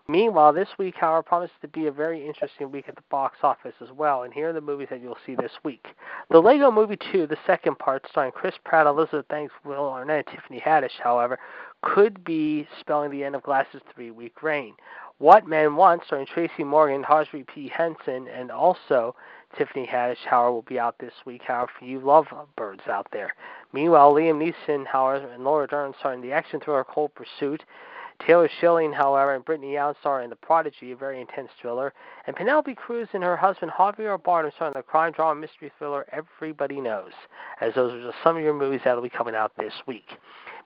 Meanwhile, 0.09 0.53
this 0.53 0.69
week, 0.77 0.95
however, 0.95 1.21
promises 1.23 1.55
to 1.61 1.67
be 1.67 1.87
a 1.87 1.91
very 1.91 2.25
interesting 2.25 2.71
week 2.71 2.87
at 2.87 2.95
the 2.95 3.01
box 3.09 3.39
office 3.43 3.73
as 3.81 3.89
well, 3.91 4.23
and 4.23 4.33
here 4.33 4.49
are 4.49 4.53
the 4.53 4.61
movies 4.61 4.87
that 4.89 5.01
you'll 5.01 5.17
see 5.25 5.35
this 5.35 5.51
week. 5.65 5.85
The 6.29 6.39
Lego 6.39 6.71
Movie 6.71 6.97
2, 7.11 7.27
the 7.27 7.35
second 7.45 7.77
part, 7.77 8.05
starring 8.09 8.31
Chris 8.31 8.55
Pratt, 8.63 8.87
Elizabeth 8.87 9.27
Banks, 9.27 9.53
Will 9.65 9.89
Arnett, 9.89 10.27
and 10.27 10.37
Tiffany 10.37 10.61
Haddish, 10.61 10.97
however, 11.03 11.37
could 11.81 12.23
be 12.23 12.67
spelling 12.79 13.11
the 13.11 13.25
end 13.25 13.35
of 13.35 13.43
Glass's 13.43 13.81
three-week 13.93 14.41
reign. 14.41 14.75
What 15.19 15.47
Men 15.47 15.75
Want, 15.75 16.03
starring 16.05 16.27
Tracy 16.27 16.63
Morgan, 16.63 17.03
Taraji 17.03 17.47
P. 17.47 17.69
Henson, 17.69 18.27
and 18.27 18.51
also 18.51 19.15
Tiffany 19.57 19.87
Haddish, 19.87 20.23
however, 20.25 20.51
will 20.51 20.61
be 20.61 20.77
out 20.77 20.99
this 20.99 21.13
week, 21.25 21.41
however, 21.47 21.71
for 21.79 21.85
you 21.85 21.99
lovebirds 21.99 22.87
out 22.87 23.07
there. 23.11 23.33
Meanwhile, 23.73 24.13
Liam 24.13 24.37
Neeson, 24.37 24.85
however, 24.85 25.27
and 25.27 25.43
Laura 25.43 25.65
Dern 25.67 25.95
starring 25.97 26.21
the 26.21 26.33
action 26.33 26.59
thriller 26.59 26.83
Cold 26.83 27.15
Pursuit, 27.15 27.63
Taylor 28.19 28.49
Schilling, 28.59 28.93
however, 28.93 29.33
and 29.33 29.43
Brittany 29.43 29.73
Young 29.73 29.95
star 29.99 30.21
in 30.21 30.29
The 30.29 30.35
Prodigy, 30.35 30.91
a 30.91 30.95
very 30.95 31.19
intense 31.19 31.49
thriller, 31.59 31.93
and 32.27 32.35
Penelope 32.35 32.75
Cruz 32.75 33.07
and 33.13 33.23
her 33.23 33.37
husband 33.37 33.71
Javier 33.71 34.21
Bardem 34.21 34.53
star 34.53 34.67
in 34.67 34.73
the 34.75 34.83
crime 34.83 35.13
drama 35.13 35.39
mystery 35.39 35.71
thriller 35.79 36.05
Everybody 36.11 36.79
Knows, 36.79 37.13
as 37.59 37.73
those 37.73 37.93
are 37.93 38.03
just 38.03 38.17
some 38.23 38.37
of 38.37 38.43
your 38.43 38.53
movies 38.53 38.81
that 38.85 38.95
will 38.95 39.03
be 39.03 39.09
coming 39.09 39.35
out 39.35 39.51
this 39.57 39.73
week. 39.87 40.17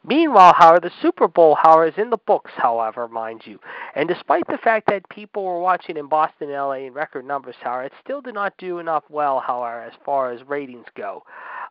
Meanwhile, 0.04 0.56
however, 0.58 0.80
the 0.80 0.92
Super 1.02 1.28
Bowl, 1.28 1.56
however, 1.62 1.86
is 1.86 1.98
in 1.98 2.10
the 2.10 2.18
books, 2.18 2.52
however, 2.56 3.08
mind 3.08 3.42
you. 3.46 3.60
And 3.94 4.10
despite 4.10 4.48
the 4.48 4.58
fact 4.58 4.88
that 4.90 5.08
people 5.10 5.44
were 5.44 5.60
watching 5.60 5.96
in 5.96 6.08
Boston 6.08 6.50
and 6.50 6.58
LA 6.58 6.86
in 6.88 6.94
record 6.94 7.26
numbers, 7.26 7.56
however, 7.62 7.84
it 7.84 7.94
still 8.04 8.20
did 8.20 8.34
not 8.34 8.58
do 8.58 8.80
enough 8.80 9.04
well, 9.10 9.40
however, 9.40 9.82
as 9.82 9.94
far 10.04 10.32
as 10.32 10.42
ratings 10.48 10.88
go. 10.96 11.24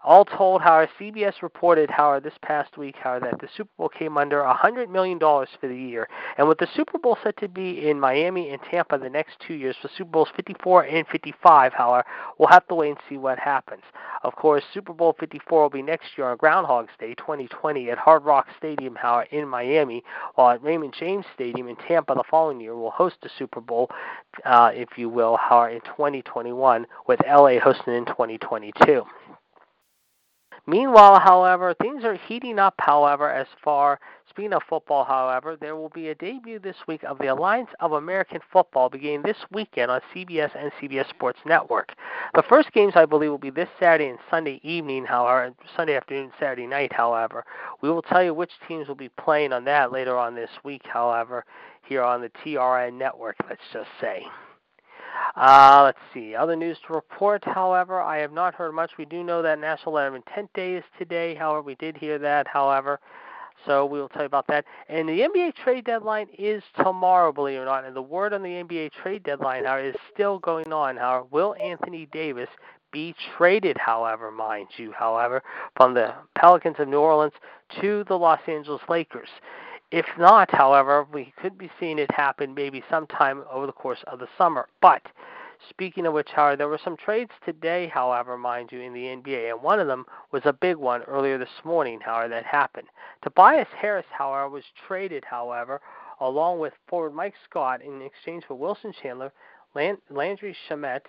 All 0.02 0.25
told, 0.25 0.62
however, 0.62 0.90
CBS 0.99 1.42
reported, 1.42 1.90
however, 1.90 2.21
this 2.21 2.38
past 2.40 2.78
week, 2.78 2.97
however, 2.97 3.28
that 3.30 3.40
the 3.40 3.49
Super 3.54 3.71
Bowl 3.76 3.90
came 3.90 4.16
under 4.16 4.38
$100 4.38 4.88
million 4.88 5.19
for 5.19 5.69
the 5.69 5.76
year. 5.76 6.09
And 6.38 6.49
with 6.49 6.57
the 6.57 6.69
Super 6.75 6.99
Bowl 6.99 7.19
set 7.23 7.37
to 7.38 7.49
be 7.49 7.87
in 7.87 8.00
Miami 8.00 8.49
and 8.49 8.62
Tampa 8.62 8.97
the 8.97 9.11
next 9.11 9.37
two 9.47 9.52
years 9.52 9.76
for 9.83 9.90
Super 9.99 10.11
Bowls 10.11 10.28
54 10.37 10.85
and 10.85 11.07
55, 11.07 11.75
however, 11.75 12.07
we'll 12.38 12.49
have 12.49 12.66
to 12.69 12.75
wait 12.75 12.90
and 12.90 12.99
see 13.11 13.19
what 13.19 13.38
happens. 13.38 13.83
Of 14.23 14.37
course, 14.37 14.64
Super 14.73 14.95
Bowl 14.95 15.14
54 15.21 15.62
will 15.62 15.69
be 15.69 15.83
next 15.83 16.16
year 16.16 16.28
on 16.28 16.38
Groundhog's 16.38 16.92
Day 16.99 17.14
2020 17.14 17.90
at 17.90 17.99
Hard 17.99 18.25
Rock 18.25 18.47
Stadium, 18.57 18.95
however, 18.95 19.28
in 19.30 19.47
Miami, 19.47 20.02
while 20.35 20.50
at 20.50 20.62
Raymond 20.62 20.95
James 20.99 21.26
Stadium 21.34 21.69
in 21.69 21.76
Tampa 21.76 22.15
the 22.15 22.25
following 22.30 22.58
year 22.58 22.75
will 22.75 22.91
host 22.91 23.17
the 23.23 23.30
Super 23.39 23.60
Bowl, 23.60 23.91
uh, 24.47 24.71
if 24.73 24.97
you 24.97 25.10
will, 25.10 25.36
however, 25.36 25.75
in 25.75 25.80
2021, 25.82 26.86
with 27.06 27.21
LA 27.26 27.58
hosting 27.58 27.95
in 27.95 28.06
2022. 28.06 29.04
Meanwhile, 30.66 31.20
however, 31.20 31.75
things 31.75 32.04
are 32.04 32.14
heating 32.14 32.58
up, 32.58 32.75
however, 32.78 33.30
as 33.30 33.46
far 33.62 33.99
speaking 34.28 34.52
of 34.52 34.62
football, 34.68 35.04
however, 35.04 35.56
there 35.56 35.76
will 35.76 35.88
be 35.90 36.08
a 36.08 36.14
debut 36.14 36.58
this 36.58 36.76
week 36.86 37.02
of 37.02 37.18
the 37.18 37.26
Alliance 37.26 37.68
of 37.80 37.92
American 37.92 38.40
Football 38.52 38.88
beginning 38.88 39.23
this 39.23 39.36
weekend 39.52 39.90
on 39.90 40.00
CBS 40.14 40.50
and 40.56 40.73
CBS 40.80 41.08
Sports 41.10 41.40
Network. 41.44 41.92
The 42.34 42.44
first 42.49 42.73
games 42.73 42.92
I 42.96 43.06
believe 43.06 43.30
will 43.30 43.38
be 43.38 43.50
this 43.50 43.68
Saturday 43.78 44.08
and 44.08 44.18
Sunday 44.30 44.60
evening, 44.62 45.04
however, 45.04 45.52
Sunday 45.76 45.96
afternoon, 45.96 46.32
Saturday 46.38 46.66
night, 46.66 46.92
however. 46.92 47.44
We 47.82 47.90
will 47.90 48.02
tell 48.02 48.23
you 48.23 48.32
which 48.32 48.52
teams 48.68 48.88
will 48.88 48.94
be 48.94 49.10
playing 49.10 49.52
on 49.52 49.64
that 49.64 49.92
later 49.92 50.16
on 50.16 50.34
this 50.34 50.50
week, 50.64 50.82
however, 50.84 51.44
here 51.84 52.02
on 52.02 52.20
the 52.20 52.30
TRN 52.44 52.94
network, 52.94 53.36
let's 53.49 53.60
just 53.73 53.90
say. 54.00 54.25
Uh, 55.36 55.82
let's 55.84 55.99
see. 56.12 56.34
Other 56.34 56.56
news 56.56 56.78
to 56.86 56.92
report, 56.92 57.42
however, 57.44 58.00
I 58.00 58.18
have 58.18 58.32
not 58.32 58.54
heard 58.54 58.73
much. 58.73 58.92
We 58.99 59.04
do 59.04 59.23
know 59.23 59.42
that 59.42 59.58
National 59.58 59.94
Letter 59.94 60.08
of 60.08 60.14
Intent 60.16 60.52
Day 60.54 60.75
is 60.75 60.84
today. 60.99 61.34
However, 61.34 61.62
we 61.62 61.76
did 61.76 61.96
hear 61.96 62.18
that, 62.18 62.46
however. 62.46 63.00
So 63.66 63.84
we 63.84 64.00
will 64.00 64.08
tell 64.08 64.23
you 64.23 64.26
about 64.26 64.46
that. 64.49 64.64
And 64.88 65.08
the 65.08 65.20
NBA 65.20 65.54
trade 65.54 65.84
deadline 65.84 66.28
is 66.38 66.62
tomorrow, 66.82 67.32
believe 67.32 67.58
it 67.58 67.62
or 67.62 67.64
not. 67.66 67.84
And 67.84 67.94
the 67.94 68.02
word 68.02 68.32
on 68.32 68.42
the 68.42 68.49
NBA 68.49 68.92
trade 68.92 69.23
deadline, 69.23 69.64
however, 69.64 69.88
is 69.88 69.96
still 70.12 70.38
going 70.38 70.73
on. 70.73 70.96
However, 70.96 71.26
will 71.30 71.54
Anthony 71.62 72.08
Davis 72.12 72.49
be 72.92 73.14
traded, 73.36 73.76
however, 73.78 74.30
mind 74.30 74.68
you, 74.76 74.92
however, 74.92 75.42
from 75.76 75.94
the 75.94 76.14
Pelicans 76.36 76.76
of 76.78 76.88
New 76.88 76.99
Orleans 76.99 77.34
to 77.80 78.04
the 78.08 78.16
Los 78.16 78.40
Angeles 78.46 78.82
Lakers? 78.88 79.28
If 79.90 80.06
not, 80.16 80.50
however, 80.52 81.04
we 81.12 81.32
could 81.42 81.58
be 81.58 81.70
seeing 81.80 81.98
it 81.98 82.10
happen 82.12 82.54
maybe 82.54 82.84
sometime 82.88 83.44
over 83.50 83.66
the 83.66 83.72
course 83.72 84.04
of 84.06 84.20
the 84.20 84.28
summer. 84.38 84.68
But 84.80 85.02
speaking 85.68 86.06
of 86.06 86.12
which, 86.12 86.30
however, 86.30 86.56
there 86.56 86.68
were 86.68 86.78
some 86.82 86.96
trades 86.96 87.32
today, 87.44 87.88
however, 87.88 88.38
mind 88.38 88.70
you, 88.70 88.80
in 88.80 88.92
the 88.94 89.06
NBA, 89.06 89.50
and 89.50 89.62
one 89.62 89.80
of 89.80 89.88
them 89.88 90.06
was 90.30 90.42
a 90.44 90.52
big 90.52 90.76
one 90.76 91.02
earlier 91.02 91.38
this 91.38 91.64
morning, 91.64 92.00
however, 92.00 92.28
that 92.28 92.44
happened. 92.44 92.86
Tobias 93.22 93.68
Harris, 93.76 94.06
however, 94.10 94.48
was 94.48 94.64
traded, 94.86 95.24
however, 95.24 95.80
along 96.20 96.60
with 96.60 96.72
forward 96.86 97.14
Mike 97.14 97.34
Scott 97.48 97.82
in 97.82 98.00
exchange 98.00 98.44
for 98.46 98.54
Wilson 98.54 98.92
Chandler, 99.02 99.32
Landry 99.74 100.56
Shamet, 100.68 101.02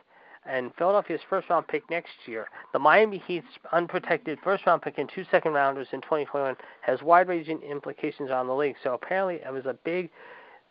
and 0.46 0.72
Philadelphia's 0.78 1.22
first 1.30 1.50
round 1.50 1.68
pick 1.68 1.90
next 1.90 2.12
year. 2.26 2.48
The 2.74 2.80
Miami 2.80 3.24
Heat's 3.26 3.48
unprotected 3.72 4.40
first 4.44 4.66
round 4.66 4.82
pick 4.82 4.98
and 4.98 5.10
two 5.14 5.26
second 5.30 5.54
rounders 5.54 5.88
in 5.92 6.02
2021 6.02 6.56
has 6.82 7.02
wide 7.02 7.28
ranging 7.28 7.62
implications 7.62 8.32
on 8.32 8.48
the 8.48 8.56
league. 8.56 8.76
So 8.84 8.94
apparently 8.94 9.36
it 9.36 9.52
was 9.52 9.66
a 9.66 9.78
big 9.84 10.10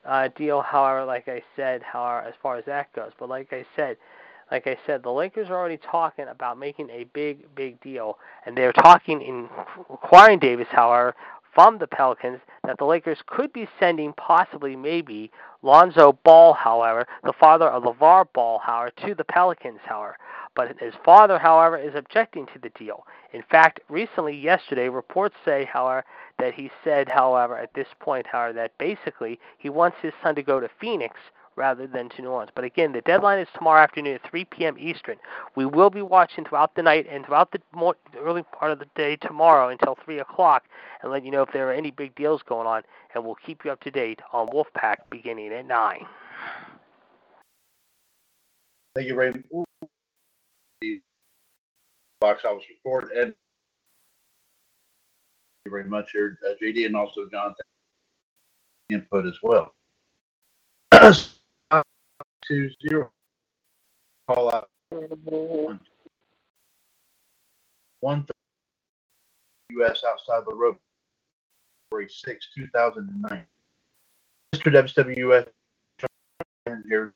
uh, 0.04 0.28
deal, 0.36 0.62
however, 0.62 1.04
like 1.04 1.28
I 1.28 1.42
said, 1.56 1.82
however, 1.82 2.26
as 2.26 2.34
far 2.42 2.56
as 2.56 2.64
that 2.64 2.92
goes. 2.94 3.12
But 3.18 3.28
like 3.28 3.52
I 3.52 3.64
said, 3.76 3.96
like 4.50 4.66
I 4.66 4.76
said, 4.86 5.02
the 5.02 5.10
Lakers 5.10 5.48
are 5.48 5.56
already 5.56 5.78
talking 5.78 6.26
about 6.26 6.58
making 6.58 6.90
a 6.90 7.04
big, 7.12 7.54
big 7.54 7.80
deal, 7.80 8.18
and 8.46 8.56
they're 8.56 8.72
talking 8.72 9.22
in 9.22 9.48
acquiring 9.88 10.40
Davis, 10.40 10.66
however, 10.70 11.14
from 11.54 11.78
the 11.78 11.86
Pelicans 11.86 12.40
that 12.64 12.78
the 12.78 12.84
Lakers 12.84 13.18
could 13.26 13.52
be 13.52 13.68
sending 13.78 14.12
possibly 14.14 14.76
maybe 14.76 15.30
Lonzo 15.62 16.12
Ball, 16.24 16.52
however, 16.52 17.06
the 17.24 17.32
father 17.32 17.68
of 17.68 17.82
LaVar 17.82 18.32
Ball, 18.32 18.58
however, 18.58 18.92
to 19.06 19.14
the 19.14 19.24
Pelicans, 19.24 19.80
however. 19.84 20.16
But 20.54 20.78
his 20.78 20.94
father, 21.04 21.38
however, 21.38 21.76
is 21.76 21.94
objecting 21.94 22.46
to 22.46 22.58
the 22.58 22.70
deal. 22.70 23.06
In 23.32 23.42
fact, 23.42 23.80
recently, 23.88 24.36
yesterday, 24.36 24.88
reports 24.88 25.36
say, 25.44 25.64
however, 25.64 26.04
that 26.38 26.54
he 26.54 26.70
said, 26.82 27.08
however, 27.10 27.56
at 27.56 27.74
this 27.74 27.88
point, 28.00 28.26
however, 28.26 28.52
that 28.54 28.76
basically 28.78 29.38
he 29.58 29.68
wants 29.68 29.98
his 30.00 30.12
son 30.22 30.34
to 30.34 30.42
go 30.42 30.60
to 30.60 30.68
Phoenix 30.80 31.16
rather 31.56 31.86
than 31.86 32.08
to 32.10 32.24
Orleans. 32.24 32.50
But 32.54 32.64
again, 32.64 32.92
the 32.92 33.00
deadline 33.02 33.38
is 33.38 33.48
tomorrow 33.54 33.82
afternoon 33.82 34.14
at 34.14 34.30
3 34.30 34.44
p.m. 34.46 34.76
Eastern. 34.78 35.16
We 35.56 35.66
will 35.66 35.90
be 35.90 36.02
watching 36.02 36.44
throughout 36.44 36.74
the 36.74 36.82
night 36.82 37.06
and 37.10 37.24
throughout 37.24 37.52
the 37.52 37.60
more, 37.72 37.96
early 38.18 38.42
part 38.42 38.72
of 38.72 38.78
the 38.78 38.86
day 38.94 39.16
tomorrow 39.16 39.68
until 39.68 39.96
3 40.04 40.20
o'clock 40.20 40.64
and 41.02 41.12
let 41.12 41.24
you 41.24 41.30
know 41.30 41.42
if 41.42 41.52
there 41.52 41.68
are 41.68 41.72
any 41.72 41.90
big 41.90 42.14
deals 42.14 42.42
going 42.42 42.66
on, 42.66 42.82
and 43.14 43.24
we'll 43.24 43.34
keep 43.34 43.64
you 43.64 43.70
up 43.70 43.80
to 43.82 43.90
date 43.90 44.20
on 44.32 44.48
Wolfpack 44.48 44.96
beginning 45.10 45.52
at 45.52 45.66
9. 45.66 46.06
Thank 48.94 49.08
you 49.08 49.14
much. 49.14 49.44
Box 52.20 52.44
office 52.44 52.64
report, 52.68 53.04
and 53.16 53.26
thank 53.26 53.34
you 55.64 55.70
very 55.70 55.84
much 55.84 56.10
here, 56.12 56.38
uh, 56.46 56.52
JD, 56.62 56.84
and 56.84 56.96
also 56.96 57.26
Jonathan 57.30 57.64
input 58.90 59.26
as 59.26 59.38
well. 59.42 59.72
two 62.50 62.68
zero. 62.82 63.10
Call 64.28 64.52
out 64.52 64.68
one. 64.90 65.80
One 68.00 68.26
U.S. 69.70 70.02
outside 70.08 70.42
the 70.48 70.54
rope. 70.54 70.80
February 71.90 72.08
6, 72.10 72.48
2009. 72.54 73.46
Mr. 74.54 74.72
WWF 74.72 75.46
here. 76.88 77.12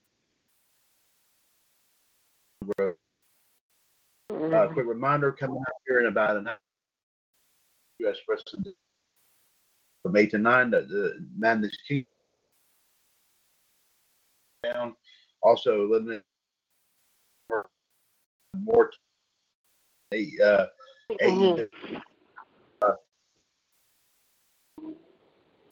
Uh, 2.78 4.66
quick 4.68 4.86
reminder 4.86 5.32
coming 5.32 5.60
up 5.60 5.74
here 5.86 6.00
in 6.00 6.06
about 6.06 6.36
an 6.36 6.48
hour. 6.48 6.58
U.S. 8.00 8.16
Wrestling 8.28 8.64
from 10.02 10.16
8 10.16 10.30
to 10.32 10.38
9, 10.38 10.70
the, 10.70 10.80
the 10.82 11.26
Madness 11.36 11.76
King 11.88 12.04
down. 14.64 14.94
Also, 15.44 15.86
limited 15.86 16.22
more, 17.50 17.66
more 18.56 18.90
eight, 20.12 20.40
uh, 20.40 20.66
eight, 21.20 21.68
uh, 22.80 22.92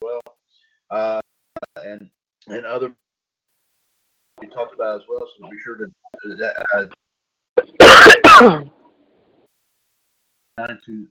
well, 0.02 0.20
uh, 0.90 1.20
and 1.82 2.10
and 2.48 2.66
other 2.66 2.92
we 4.42 4.48
talked 4.48 4.74
about 4.74 5.00
as 5.00 5.06
well. 5.08 5.26
So 5.38 5.48
be 5.48 5.56
sure 5.64 5.76
to 5.76 5.90
uh, 10.58 10.76
to 10.84 11.08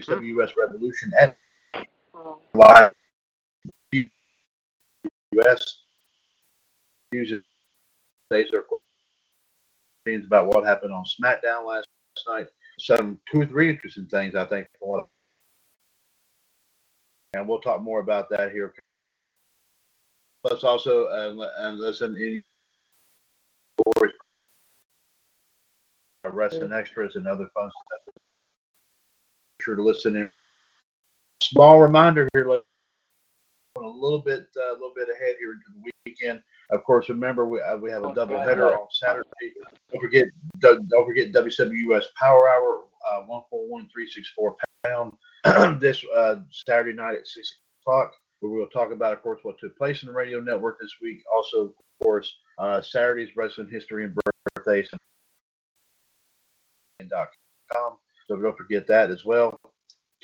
WS 0.00 0.52
Revolution 0.56 1.12
and 1.20 1.34
live 2.54 2.94
US 5.32 5.81
uses 7.12 7.42
they 8.30 8.46
circle 8.46 8.80
things 10.04 10.24
about 10.24 10.46
what 10.46 10.64
happened 10.64 10.92
on 10.92 11.04
SmackDown 11.04 11.66
last 11.66 11.86
night. 12.28 12.46
Some 12.78 13.18
two 13.30 13.42
or 13.42 13.46
three 13.46 13.68
interesting 13.68 14.06
things 14.06 14.34
I 14.34 14.44
think. 14.46 14.66
And 17.34 17.48
we'll 17.48 17.60
talk 17.60 17.82
more 17.82 18.00
about 18.00 18.28
that 18.30 18.52
here. 18.52 18.74
Plus, 20.44 20.64
also, 20.64 21.06
uh, 21.06 21.48
and 21.58 21.78
listen, 21.78 22.16
any 22.16 22.42
wrestling 26.30 26.72
extras 26.72 27.16
and 27.16 27.26
other 27.26 27.48
fun 27.54 27.70
stuff. 27.70 28.14
Be 29.58 29.64
sure 29.64 29.76
to 29.76 29.82
listen 29.82 30.16
in. 30.16 30.30
Small 31.42 31.80
reminder 31.80 32.28
here, 32.34 32.48
a 32.48 32.60
little 33.80 34.18
bit, 34.18 34.46
uh, 34.56 34.72
a 34.72 34.74
little 34.74 34.92
bit 34.94 35.08
ahead 35.08 35.36
here 35.38 35.52
into 35.52 35.64
the 35.74 35.90
weekend. 36.06 36.42
Of 36.72 36.84
course, 36.84 37.10
remember 37.10 37.46
we 37.46 37.60
uh, 37.60 37.76
we 37.76 37.90
have 37.90 38.02
a 38.02 38.14
double 38.14 38.38
header 38.38 38.72
on 38.72 38.86
Saturday. 38.90 39.28
Don't 39.92 40.00
forget, 40.00 40.26
don't, 40.58 40.88
forget 41.06 41.30
WWS 41.30 42.04
Power 42.18 42.48
Hour, 42.48 42.84
uh, 43.06 43.20
one 43.26 43.42
four 43.50 43.68
one 43.68 43.88
three 43.92 44.10
six 44.10 44.30
four 44.34 44.56
pound 44.84 45.12
this 45.80 46.02
uh, 46.16 46.36
Saturday 46.66 46.94
night 46.94 47.16
at 47.16 47.28
six 47.28 47.54
o'clock. 47.82 48.12
Where 48.40 48.50
we'll 48.50 48.66
talk 48.68 48.90
about, 48.90 49.12
of 49.12 49.22
course, 49.22 49.40
what 49.42 49.58
took 49.58 49.76
place 49.76 50.02
in 50.02 50.08
the 50.08 50.14
radio 50.14 50.40
network 50.40 50.80
this 50.80 50.94
week. 51.00 51.22
Also, 51.32 51.66
of 51.66 51.72
course, 52.02 52.34
uh, 52.58 52.80
Saturday's 52.80 53.36
wrestling 53.36 53.68
history 53.70 54.04
and 54.04 54.18
birthdays. 54.56 54.88
And 57.00 57.10
com. 57.72 57.98
So 58.26 58.36
don't 58.36 58.56
forget 58.56 58.86
that 58.86 59.10
as 59.10 59.24
well. 59.24 59.60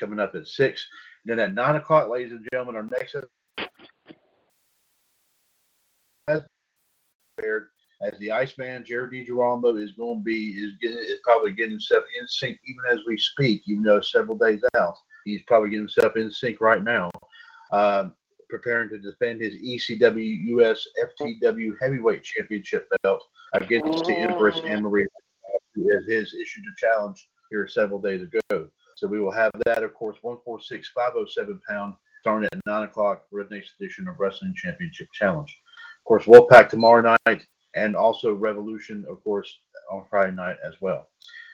Coming 0.00 0.18
up 0.18 0.34
at 0.34 0.48
six. 0.48 0.86
And 1.24 1.38
then 1.38 1.44
at 1.50 1.54
nine 1.54 1.76
o'clock, 1.76 2.08
ladies 2.08 2.32
and 2.32 2.46
gentlemen, 2.50 2.76
our 2.76 2.82
next 2.84 3.14
as 8.00 8.18
the 8.20 8.30
Iceman, 8.30 8.84
Jared 8.84 9.12
DiGirolamo 9.12 9.82
is 9.82 9.92
going 9.92 10.18
to 10.18 10.24
be 10.24 10.50
is 10.50 10.72
getting 10.80 10.98
is 10.98 11.18
probably 11.24 11.52
getting 11.52 11.72
himself 11.72 12.04
in 12.18 12.28
sync 12.28 12.58
even 12.64 12.82
as 12.90 13.04
we 13.06 13.18
speak, 13.18 13.62
even 13.66 13.82
though 13.82 13.96
it's 13.96 14.12
several 14.12 14.36
days 14.36 14.62
out. 14.76 14.94
He's 15.24 15.42
probably 15.46 15.70
getting 15.70 15.88
himself 15.88 16.16
in 16.16 16.30
sync 16.30 16.60
right 16.60 16.82
now, 16.82 17.10
um, 17.72 18.14
preparing 18.48 18.88
to 18.90 18.98
defend 18.98 19.40
his 19.40 19.54
ECW 19.54 20.46
US 20.58 20.86
FTW 21.20 21.72
Heavyweight 21.80 22.22
Championship 22.22 22.88
belt 23.02 23.22
against 23.54 24.04
the 24.04 24.16
Empress 24.16 24.60
Anne 24.64 24.82
Marie, 24.82 25.06
who 25.74 25.92
has 25.92 26.06
his 26.06 26.34
issued 26.34 26.64
a 26.64 26.76
challenge 26.76 27.28
here 27.50 27.66
several 27.66 28.00
days 28.00 28.22
ago. 28.22 28.68
So 28.96 29.06
we 29.06 29.20
will 29.20 29.32
have 29.32 29.52
that, 29.64 29.82
of 29.82 29.94
course, 29.94 30.18
146 30.22 30.88
507 30.94 31.60
pound 31.68 31.94
starting 32.20 32.48
at 32.52 32.66
9 32.66 32.82
o'clock 32.84 33.22
the 33.30 33.46
next 33.50 33.72
edition 33.80 34.08
of 34.08 34.18
Wrestling 34.18 34.54
Championship 34.56 35.08
Challenge. 35.12 35.56
Of 36.08 36.24
course, 36.24 36.24
Wolfpack 36.24 36.70
tomorrow 36.70 37.18
night 37.26 37.46
and 37.74 37.94
also 37.94 38.32
Revolution, 38.32 39.04
of 39.10 39.22
course, 39.22 39.58
on 39.92 40.06
Friday 40.08 40.34
night 40.34 40.56
as 40.66 40.72
well. 40.80 41.06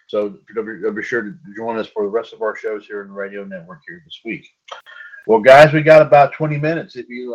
So 0.06 0.38
be 0.54 1.02
sure 1.02 1.22
to 1.22 1.34
join 1.56 1.76
us 1.76 1.88
for 1.88 2.04
the 2.04 2.08
rest 2.08 2.32
of 2.32 2.40
our 2.40 2.54
shows 2.54 2.86
here 2.86 3.02
in 3.02 3.08
the 3.08 3.14
radio 3.14 3.42
network 3.42 3.80
here 3.88 4.00
this 4.04 4.20
week. 4.24 4.48
Well, 5.26 5.40
guys, 5.40 5.72
we 5.72 5.82
got 5.82 6.02
about 6.02 6.34
20 6.34 6.56
minutes. 6.58 6.94
If 6.94 7.08
you 7.08 7.34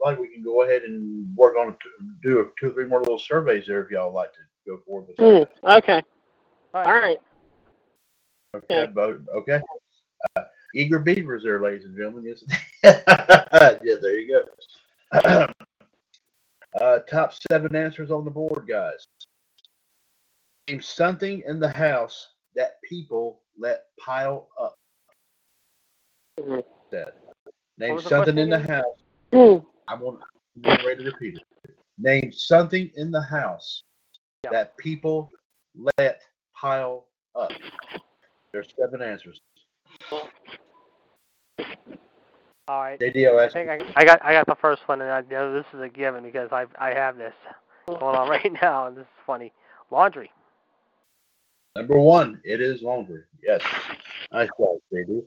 like, 0.00 0.20
we 0.20 0.32
can 0.32 0.44
go 0.44 0.62
ahead 0.62 0.82
and 0.82 1.36
work 1.36 1.56
on 1.56 1.76
do 2.22 2.52
two 2.60 2.68
or 2.68 2.72
three 2.72 2.86
more 2.86 3.00
little 3.00 3.18
surveys 3.18 3.64
there 3.66 3.82
if 3.82 3.90
y'all 3.90 4.14
like 4.14 4.32
to 4.32 4.38
go 4.64 4.78
forward 4.86 5.08
with 5.08 5.16
that. 5.16 5.50
Mm, 5.64 5.78
okay. 5.78 6.02
All 6.72 6.84
right. 6.84 7.18
Okay. 8.54 8.86
Yeah. 8.96 9.12
Okay. 9.34 9.60
Uh, 10.36 10.42
eager 10.76 11.00
beavers 11.00 11.42
there, 11.42 11.60
ladies 11.60 11.84
and 11.84 11.96
gentlemen. 11.96 12.24
Yes. 12.24 12.44
yeah, 12.84 13.96
there 14.00 14.20
you 14.20 14.44
go. 15.12 15.46
uh, 16.78 16.98
top 17.00 17.34
seven 17.50 17.74
answers 17.74 18.10
on 18.10 18.24
the 18.24 18.30
board, 18.30 18.66
guys. 18.68 19.06
Name 20.68 20.82
something 20.82 21.42
in 21.46 21.58
the 21.58 21.68
house 21.68 22.28
that 22.54 22.80
people 22.82 23.40
let 23.58 23.84
pile 23.98 24.48
up. 24.60 24.76
Mm-hmm. 26.38 26.60
That. 26.90 27.14
Name 27.78 28.00
something 28.00 28.36
in 28.36 28.50
the 28.50 28.58
house. 28.58 28.84
Mm. 29.32 29.64
I'm, 29.88 30.02
on, 30.02 30.18
I'm 30.64 30.86
ready 30.86 31.04
to 31.04 31.10
repeat 31.10 31.36
it. 31.36 31.74
Name 31.98 32.32
something 32.32 32.90
in 32.96 33.10
the 33.10 33.22
house 33.22 33.84
yeah. 34.44 34.50
that 34.50 34.76
people 34.76 35.30
let 35.74 36.20
pile 36.54 37.06
up. 37.34 37.52
There's 38.52 38.68
seven 38.78 39.02
answers. 39.02 39.40
All 42.70 42.82
right. 42.82 43.00
JDO, 43.00 43.36
I 43.36 43.48
think 43.48 43.68
I, 43.68 43.80
I, 43.96 44.04
got 44.04 44.24
I 44.24 44.32
got 44.32 44.46
the 44.46 44.54
first 44.54 44.86
one, 44.86 45.00
and 45.00 45.10
I 45.10 45.22
know 45.22 45.52
this 45.52 45.66
is 45.74 45.80
a 45.80 45.88
given 45.88 46.22
because 46.22 46.50
I 46.52 46.66
I 46.78 46.94
have 46.94 47.18
this 47.18 47.32
going 47.88 48.00
on 48.00 48.28
right 48.30 48.52
now, 48.62 48.86
and 48.86 48.96
this 48.96 49.02
is 49.02 49.08
funny. 49.26 49.52
Laundry. 49.90 50.30
Number 51.74 51.98
one, 51.98 52.40
it 52.44 52.60
is 52.60 52.80
laundry. 52.80 53.24
Yes. 53.42 53.60
Nice 54.32 54.50
job, 54.56 54.78
JD. 54.94 55.20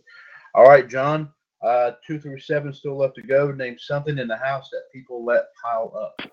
All 0.56 0.64
right, 0.64 0.88
John. 0.88 1.34
Uh, 1.62 1.92
two 2.08 2.18
through 2.18 2.40
seven 2.40 2.72
still 2.72 2.98
left 2.98 3.16
to 3.16 3.22
go. 3.22 3.52
Name 3.52 3.76
something 3.78 4.18
in 4.18 4.30
the 4.30 4.38
house 4.38 4.70
that 4.72 4.84
people 4.94 5.26
let 5.26 5.44
pile 5.62 5.94
up. 6.02 6.32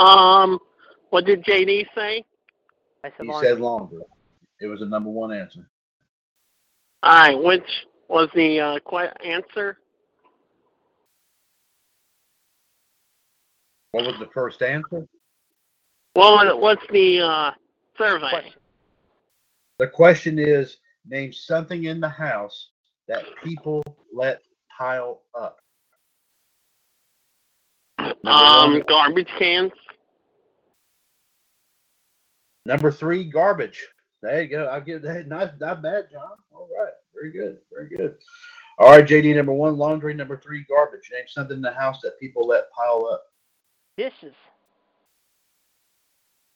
Um, 0.00 0.60
what 1.10 1.24
did 1.24 1.42
JD 1.42 1.86
say? 1.92 2.24
I 3.02 3.08
said 3.08 3.12
he 3.22 3.26
laundry. 3.26 3.48
said 3.48 3.60
laundry. 3.60 4.02
It 4.60 4.66
was 4.68 4.80
a 4.80 4.86
number 4.86 5.10
one 5.10 5.32
answer. 5.32 5.68
All 7.02 7.14
right, 7.14 7.42
which 7.42 7.68
was 8.08 8.28
the 8.34 8.60
uh, 8.60 8.78
answer? 9.24 9.78
What 13.92 14.04
was 14.04 14.16
the 14.18 14.28
first 14.34 14.62
answer? 14.62 15.06
Well, 16.14 16.58
what's 16.58 16.82
the 16.90 17.20
uh, 17.20 17.50
survey? 17.96 18.30
Question. 18.30 18.52
The 19.78 19.86
question 19.86 20.38
is 20.38 20.78
name 21.06 21.32
something 21.32 21.84
in 21.84 22.00
the 22.00 22.08
house 22.08 22.70
that 23.06 23.24
people 23.44 23.82
let 24.12 24.42
pile 24.76 25.22
up. 25.38 25.58
Number 27.98 28.16
um, 28.24 28.72
one. 28.72 28.82
garbage 28.88 29.28
cans. 29.38 29.72
Number 32.66 32.90
three, 32.90 33.24
garbage. 33.24 33.86
There 34.22 34.42
you 34.42 34.48
go. 34.48 34.66
I'll 34.66 34.80
give 34.80 35.02
that. 35.02 35.28
Not, 35.28 35.60
not 35.60 35.82
bad, 35.82 36.08
John. 36.10 36.32
All 36.52 36.68
right. 36.76 36.92
Very 37.14 37.32
good. 37.32 37.58
Very 37.72 37.88
good. 37.88 38.16
All 38.78 38.90
right, 38.90 39.04
JD, 39.04 39.34
number 39.34 39.52
one, 39.52 39.76
laundry. 39.76 40.14
Number 40.14 40.36
three, 40.36 40.64
garbage. 40.68 41.10
Name 41.12 41.24
something 41.26 41.56
in 41.56 41.62
the 41.62 41.72
house 41.72 42.00
that 42.02 42.18
people 42.20 42.46
let 42.46 42.70
pile 42.72 43.08
up. 43.12 43.24
Dishes. 43.96 44.34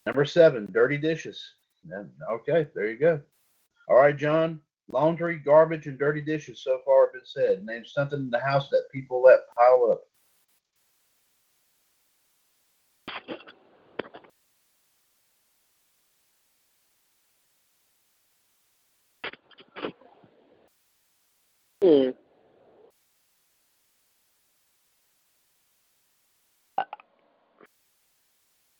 Number 0.07 0.25
seven, 0.25 0.69
dirty 0.73 0.99
dishes. 0.99 1.43
Okay, 2.31 2.69
there 2.75 2.91
you 2.91 2.97
go. 2.97 3.21
All 3.89 3.97
right, 3.97 4.17
John. 4.17 4.61
Laundry, 4.91 5.37
garbage, 5.37 5.87
and 5.87 5.99
dirty 5.99 6.21
dishes 6.21 6.63
so 6.63 6.81
far 6.85 7.07
have 7.07 7.13
been 7.13 7.23
said. 7.25 7.65
Name 7.65 7.85
something 7.85 8.19
in 8.19 8.31
the 8.31 8.39
house 8.41 8.69
that 8.71 8.91
people 8.93 9.23
let 9.23 9.41
pile 9.57 9.91
up. 9.91 10.03
Hmm. 21.83 22.11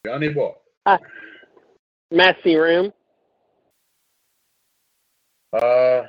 Johnny 0.05 0.33
what? 0.33 0.55
Uh, 0.85 0.97
messy 2.11 2.55
room. 2.55 2.91
Uh, 5.53 6.03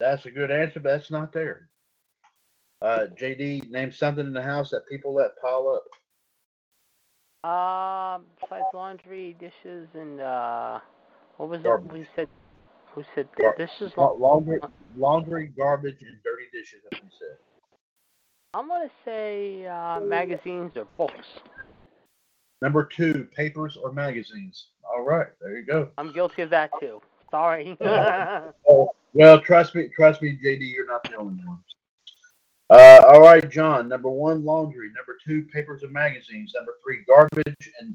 that's 0.00 0.26
a 0.26 0.30
good 0.30 0.50
answer, 0.50 0.80
but 0.80 0.90
that's 0.90 1.10
not 1.10 1.32
there. 1.32 1.68
Uh, 2.82 3.06
JD, 3.20 3.70
name 3.70 3.92
something 3.92 4.26
in 4.26 4.32
the 4.32 4.42
house 4.42 4.70
that 4.70 4.88
people 4.88 5.14
let 5.14 5.40
pile 5.40 5.68
up. 5.76 5.84
Um, 7.44 8.24
besides 8.40 8.66
laundry, 8.74 9.36
dishes, 9.40 9.88
and 9.94 10.20
uh, 10.20 10.80
what 11.36 11.48
was 11.48 11.60
Garbage. 11.64 11.90
it? 11.90 11.92
We 11.92 12.06
said, 12.16 12.28
who 12.96 13.04
said 13.14 13.28
Gar- 13.38 13.54
dishes? 13.56 13.92
La- 13.96 14.10
Laundry, 14.10 14.58
laundry, 14.96 15.52
garbage, 15.56 15.98
and 16.00 16.16
dirty 16.24 16.46
dishes. 16.52 16.80
As 16.92 17.00
we 17.02 17.08
said. 17.10 17.36
I'm 18.54 18.68
gonna 18.68 18.90
say 19.04 19.66
uh, 19.66 20.00
magazines 20.00 20.72
or 20.76 20.86
books. 20.96 21.26
Number 22.62 22.84
two, 22.84 23.28
papers 23.36 23.76
or 23.80 23.92
magazines. 23.92 24.68
All 24.82 25.04
right, 25.04 25.26
there 25.42 25.58
you 25.58 25.66
go. 25.66 25.90
I'm 25.98 26.12
guilty 26.12 26.40
of 26.42 26.50
that 26.50 26.70
too. 26.80 27.00
Sorry. 27.30 27.76
Oh, 28.68 28.90
well, 29.12 29.40
trust 29.40 29.74
me, 29.74 29.88
trust 29.94 30.20
me, 30.22 30.38
JD, 30.44 30.72
you're 30.74 30.86
not 30.86 31.02
the 31.04 31.16
only 31.16 31.42
one. 31.44 31.58
Uh, 32.68 33.02
all 33.06 33.20
right, 33.20 33.48
John. 33.48 33.88
Number 33.88 34.10
one, 34.10 34.44
laundry. 34.44 34.88
Number 34.88 35.16
two, 35.24 35.44
papers 35.52 35.84
and 35.84 35.92
magazines. 35.92 36.52
Number 36.54 36.72
three, 36.84 37.04
garbage, 37.06 37.70
and 37.80 37.94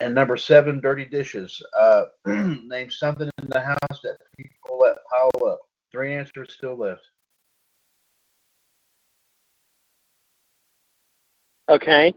and 0.00 0.14
number 0.14 0.36
seven, 0.36 0.80
dirty 0.80 1.04
dishes. 1.04 1.62
Uh, 1.78 2.04
name 2.26 2.90
something 2.90 3.30
in 3.42 3.48
the 3.48 3.60
house 3.60 4.00
that 4.02 4.18
people 4.36 4.78
let 4.80 4.96
pile 5.10 5.48
up. 5.48 5.60
Three 5.92 6.14
answers 6.14 6.52
still 6.52 6.76
left. 6.76 7.02
Okay. 11.68 12.14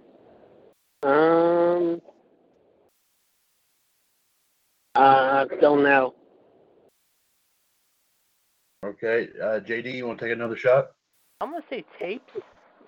Um. 1.03 2.01
Uh, 4.95 5.45
don't 5.61 5.83
know. 5.83 6.13
Okay, 8.85 9.27
uh, 9.41 9.59
JD, 9.59 9.93
you 9.93 10.07
want 10.07 10.19
to 10.19 10.25
take 10.25 10.33
another 10.33 10.55
shot? 10.55 10.91
I'm 11.41 11.51
gonna 11.51 11.63
say 11.69 11.85
tapes. 11.99 12.31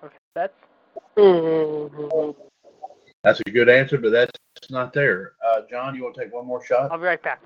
Okay, 0.02 0.16
that's 0.34 0.54
Mhm. 1.16 2.34
That's 3.22 3.40
a 3.40 3.50
good 3.50 3.68
answer, 3.68 3.98
but 3.98 4.10
that's 4.10 4.32
not 4.70 4.92
there. 4.92 5.32
Uh, 5.46 5.62
John, 5.70 5.94
you 5.94 6.04
want 6.04 6.14
to 6.16 6.22
take 6.22 6.32
one 6.32 6.46
more 6.46 6.64
shot? 6.64 6.90
I'll 6.90 6.98
be 6.98 7.04
right 7.04 7.22
back. 7.22 7.40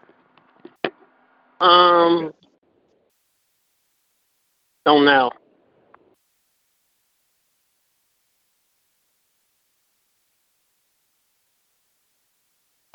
Um. 1.61 2.33
Don't 4.85 5.05
know. 5.05 5.31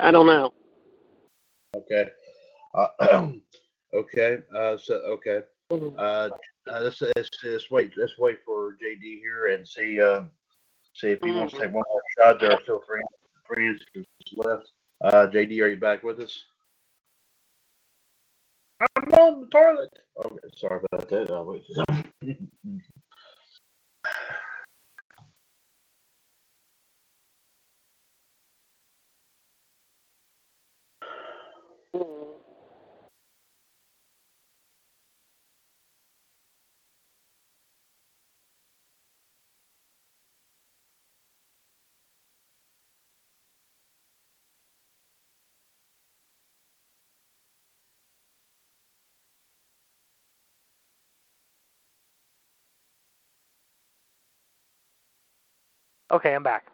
I 0.00 0.10
don't 0.10 0.26
know. 0.26 0.52
Okay. 1.76 2.08
Uh, 2.74 2.88
okay. 3.94 4.38
Uh, 4.56 4.76
so 4.76 4.94
okay. 4.94 5.40
Uh, 5.70 5.74
uh, 5.96 6.30
let's, 6.66 7.00
let's 7.00 7.30
let's 7.44 7.70
wait. 7.70 7.92
Let's 7.96 8.18
wait 8.18 8.38
for 8.44 8.72
JD 8.82 9.20
here 9.20 9.54
and 9.54 9.66
see 9.66 10.00
uh, 10.00 10.22
see 10.94 11.08
if 11.08 11.20
he 11.22 11.30
wants 11.30 11.52
to 11.54 11.60
take 11.60 11.72
one 11.72 11.84
more 11.88 12.02
shot. 12.18 12.40
There 12.40 12.52
are 12.52 12.60
still 12.62 12.82
three 12.86 13.02
answers 13.58 14.06
left. 14.36 14.70
Uh, 15.02 15.26
JD, 15.26 15.60
are 15.62 15.68
you 15.68 15.76
back 15.76 16.02
with 16.02 16.20
us? 16.20 16.44
I'm 18.80 19.12
on 19.14 19.40
the 19.42 19.46
toilet. 19.48 19.90
Okay, 20.24 20.48
sorry 20.56 20.80
about 20.92 21.08
that. 21.08 21.30
I'll 21.30 21.44
wait. 21.44 21.64
Okay, 56.12 56.34
I'm 56.34 56.42
back. 56.42 56.66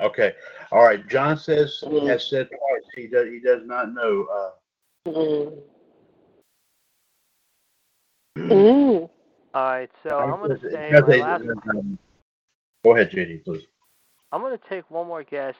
Okay. 0.00 0.34
All 0.72 0.82
right. 0.84 1.06
John 1.08 1.36
says 1.36 1.82
has 1.82 2.28
said 2.28 2.48
twice 2.48 2.82
he 2.94 3.06
does 3.06 3.28
he 3.28 3.40
does 3.40 3.62
not 3.64 3.92
know. 3.92 4.26
Uh, 4.32 4.50
Mm. 5.06 5.62
Mm. 8.36 9.10
All 9.54 9.64
right, 9.64 9.90
so 10.06 10.18
I'm 10.18 10.40
gonna 10.40 10.58
say 10.70 10.90
because 10.90 11.08
my 11.08 11.16
last. 11.16 11.42
um, 11.70 11.98
Go 12.84 12.94
ahead, 12.94 13.10
JD, 13.10 13.44
please. 13.44 13.62
I'm 14.30 14.42
gonna 14.42 14.58
take 14.68 14.90
one 14.90 15.06
more 15.06 15.24
guess. 15.24 15.54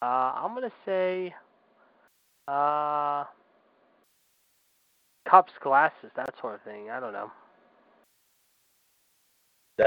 Uh, 0.00 0.32
I'm 0.34 0.54
gonna 0.54 0.72
say, 0.86 1.34
uh, 2.48 3.24
cups, 5.28 5.52
glasses, 5.60 6.10
that 6.16 6.34
sort 6.40 6.54
of 6.54 6.62
thing. 6.62 6.90
I 6.90 7.00
don't 7.00 7.12
know. 7.12 7.30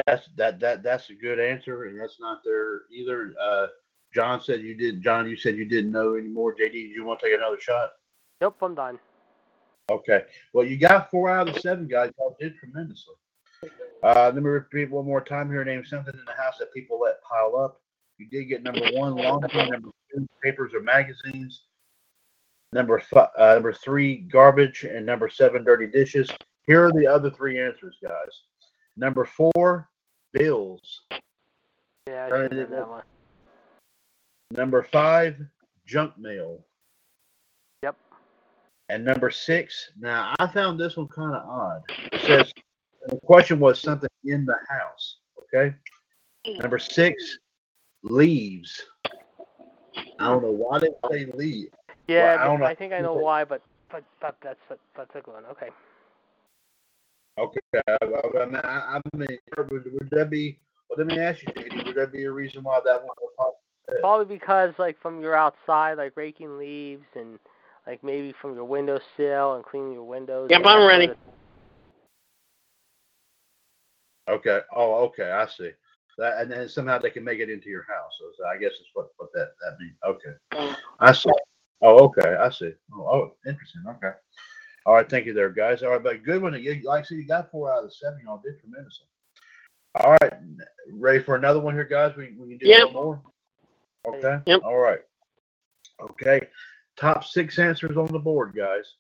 That's 0.05 0.27
that 0.35 0.59
that 0.59 0.83
that's 0.83 1.09
a 1.09 1.13
good 1.13 1.39
answer, 1.39 1.85
and 1.85 1.99
that's 1.99 2.19
not 2.19 2.41
there 2.43 2.83
either. 2.91 3.33
Uh, 3.41 3.67
John 4.13 4.41
said 4.41 4.61
you 4.61 4.75
did. 4.75 5.01
John, 5.01 5.29
you 5.29 5.35
said 5.35 5.57
you 5.57 5.65
didn't 5.65 5.91
know 5.91 6.15
anymore. 6.15 6.55
JD, 6.55 6.71
do 6.71 6.79
you 6.79 7.03
want 7.03 7.19
to 7.19 7.27
take 7.27 7.37
another 7.37 7.59
shot? 7.59 7.91
Nope, 8.41 8.57
I'm 8.61 8.75
done. 8.75 8.99
Okay. 9.89 10.23
Well, 10.53 10.65
you 10.65 10.77
got 10.77 11.11
four 11.11 11.29
out 11.29 11.49
of 11.49 11.57
seven 11.59 11.87
guys. 11.87 12.11
Y'all 12.17 12.35
did 12.39 12.55
tremendously. 12.57 13.15
Uh, 14.03 14.31
let 14.33 14.35
me 14.35 14.41
repeat 14.41 14.89
one 14.89 15.05
more 15.05 15.21
time 15.21 15.49
here. 15.49 15.63
Name 15.63 15.85
something 15.85 16.13
in 16.13 16.25
the 16.25 16.41
house 16.41 16.55
that 16.59 16.73
people 16.73 16.99
let 16.99 17.21
pile 17.23 17.55
up. 17.55 17.81
You 18.17 18.27
did 18.29 18.45
get 18.45 18.63
number 18.63 18.87
one, 18.93 19.15
laundry. 19.15 19.69
Number 19.69 19.89
two, 20.13 20.27
papers 20.43 20.73
or 20.73 20.81
magazines. 20.81 21.63
Number 22.71 22.99
five, 22.99 23.29
uh, 23.37 23.53
number 23.53 23.73
three, 23.73 24.17
garbage, 24.17 24.83
and 24.83 25.05
number 25.05 25.29
seven, 25.29 25.63
dirty 25.63 25.87
dishes. 25.87 26.29
Here 26.67 26.85
are 26.85 26.91
the 26.91 27.07
other 27.07 27.29
three 27.29 27.59
answers, 27.59 27.97
guys. 28.01 28.41
Number 28.97 29.25
four, 29.25 29.89
bills. 30.33 31.01
Yeah, 32.07 32.13
I 32.13 32.31
Alright, 32.31 32.51
should 32.51 32.59
have 32.59 32.69
then- 32.69 32.79
that 32.79 32.89
one. 32.89 33.03
Number 34.51 34.83
five, 34.83 35.37
junk 35.85 36.17
mail. 36.17 36.63
Yep. 37.83 37.95
And 38.89 39.03
number 39.03 39.31
six, 39.31 39.91
now 39.99 40.35
I 40.39 40.47
found 40.47 40.79
this 40.79 40.95
one 40.97 41.07
kind 41.07 41.35
of 41.35 41.47
odd. 41.49 41.81
It 42.13 42.21
says 42.21 42.53
the 43.07 43.17
question 43.25 43.59
was 43.59 43.79
something 43.79 44.09
in 44.23 44.45
the 44.45 44.55
house. 44.69 45.17
Okay. 45.53 45.75
Number 46.59 46.77
six, 46.77 47.39
leaves. 48.03 48.83
I 50.19 50.27
don't 50.27 50.43
know 50.43 50.51
why 50.51 50.79
they 50.79 50.89
say 51.11 51.25
leave. 51.33 51.69
Yeah, 52.07 52.37
I 52.39 52.45
don't. 52.45 52.61
I 52.61 52.75
think 52.75 52.93
I 52.93 52.99
know 52.99 53.15
why, 53.15 53.43
but 53.45 53.61
but 53.89 54.03
but 54.21 54.37
that's 54.41 54.59
that's 54.95 55.09
a 55.15 55.21
good 55.21 55.33
one. 55.33 55.45
Okay. 55.45 55.69
Okay. 57.37 57.59
I, 57.75 57.97
I, 58.01 58.45
mean, 58.45 58.55
I, 58.55 58.97
I 58.97 59.01
mean, 59.13 59.27
would, 59.57 59.69
would 59.69 60.09
that 60.11 60.29
be? 60.29 60.57
Well, 60.89 60.97
let 60.97 61.07
me 61.07 61.19
ask 61.19 61.41
you, 61.41 61.47
JD, 61.49 61.87
would 61.87 61.95
that 61.95 62.11
be 62.11 62.23
a 62.23 62.31
reason 62.31 62.63
why 62.63 62.79
that 62.85 62.99
one 62.99 63.09
was 63.19 63.33
possible? 63.37 63.99
Probably 64.01 64.35
because 64.35 64.73
like 64.77 64.99
from 65.01 65.21
your 65.21 65.35
outside, 65.35 65.97
like 65.97 66.13
raking 66.15 66.57
leaves 66.57 67.05
and 67.15 67.39
like 67.85 68.03
maybe 68.03 68.33
from 68.41 68.55
your 68.55 68.65
windowsill 68.65 69.55
and 69.55 69.63
cleaning 69.63 69.93
your 69.93 70.03
windows. 70.03 70.47
Yep, 70.49 70.61
I'm 70.65 70.87
ready. 70.87 71.09
Okay. 74.29 74.59
Oh, 74.75 75.05
okay. 75.05 75.31
I 75.31 75.47
see. 75.47 75.71
That, 76.17 76.41
and 76.41 76.49
then 76.49 76.69
somehow 76.69 76.97
they 76.97 77.09
can 77.09 77.25
make 77.25 77.39
it 77.39 77.49
into 77.49 77.69
your 77.69 77.83
house. 77.83 78.11
So, 78.19 78.25
so 78.37 78.47
I 78.47 78.57
guess 78.57 78.71
that's 78.71 78.89
what, 78.93 79.09
what 79.17 79.29
that, 79.33 79.49
that 79.61 79.77
means. 79.79 79.97
Okay. 80.05 80.77
I 80.99 81.11
see. 81.11 81.29
Oh, 81.81 82.05
okay. 82.05 82.35
I 82.35 82.49
see. 82.49 82.71
Oh, 82.93 83.01
oh, 83.01 83.31
interesting. 83.45 83.83
Okay. 83.89 84.15
All 84.85 84.93
right. 84.93 85.09
Thank 85.09 85.25
you 85.25 85.33
there, 85.33 85.49
guys. 85.49 85.83
All 85.83 85.89
right. 85.89 86.03
But 86.03 86.23
good 86.23 86.41
one. 86.41 86.53
You, 86.61 86.81
like 86.83 87.01
I 87.01 87.03
said, 87.07 87.17
you 87.17 87.25
got 87.27 87.51
four 87.51 87.71
out 87.71 87.83
of 87.83 87.89
the 87.89 87.91
seven. 87.91 88.19
Y'all 88.23 88.41
did 88.43 88.59
tremendously. 88.59 89.07
All 89.95 90.11
right. 90.21 90.33
Ready 90.91 91.23
for 91.23 91.35
another 91.35 91.59
one 91.59 91.73
here, 91.73 91.85
guys? 91.85 92.15
We, 92.15 92.33
we 92.37 92.49
can 92.49 92.57
do 92.57 92.67
Yep. 92.67 92.85
one 92.85 92.93
more? 92.93 93.21
Okay. 94.07 94.39
Yep. 94.45 94.61
All 94.63 94.77
right. 94.77 94.99
Okay. 96.01 96.41
Top 96.97 97.23
six 97.23 97.57
answers 97.59 97.97
on 97.97 98.07
the 98.07 98.19
board, 98.19 98.53
guys. 98.55 98.95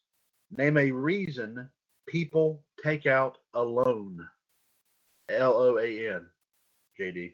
Name 0.55 0.77
a 0.77 0.91
reason 0.91 1.69
people 2.07 2.63
take 2.83 3.05
out 3.05 3.37
a 3.53 3.61
loan. 3.61 4.27
L 5.29 5.53
O 5.53 5.77
A 5.79 6.13
N. 6.13 6.27
JD. 6.99 7.33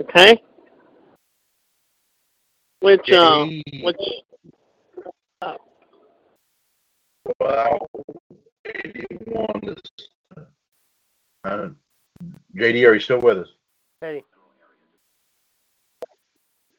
Okay. 0.00 0.42
Which 2.80 3.10
uh, 3.12 3.46
JD. 3.46 4.22
JD 7.40 9.26
won 9.26 9.60
this. 9.62 9.80
JD, 12.56 12.88
are 12.88 12.94
you 12.94 13.00
still 13.00 13.20
with 13.20 13.38
us? 13.38 13.48
Ready. 14.00 14.24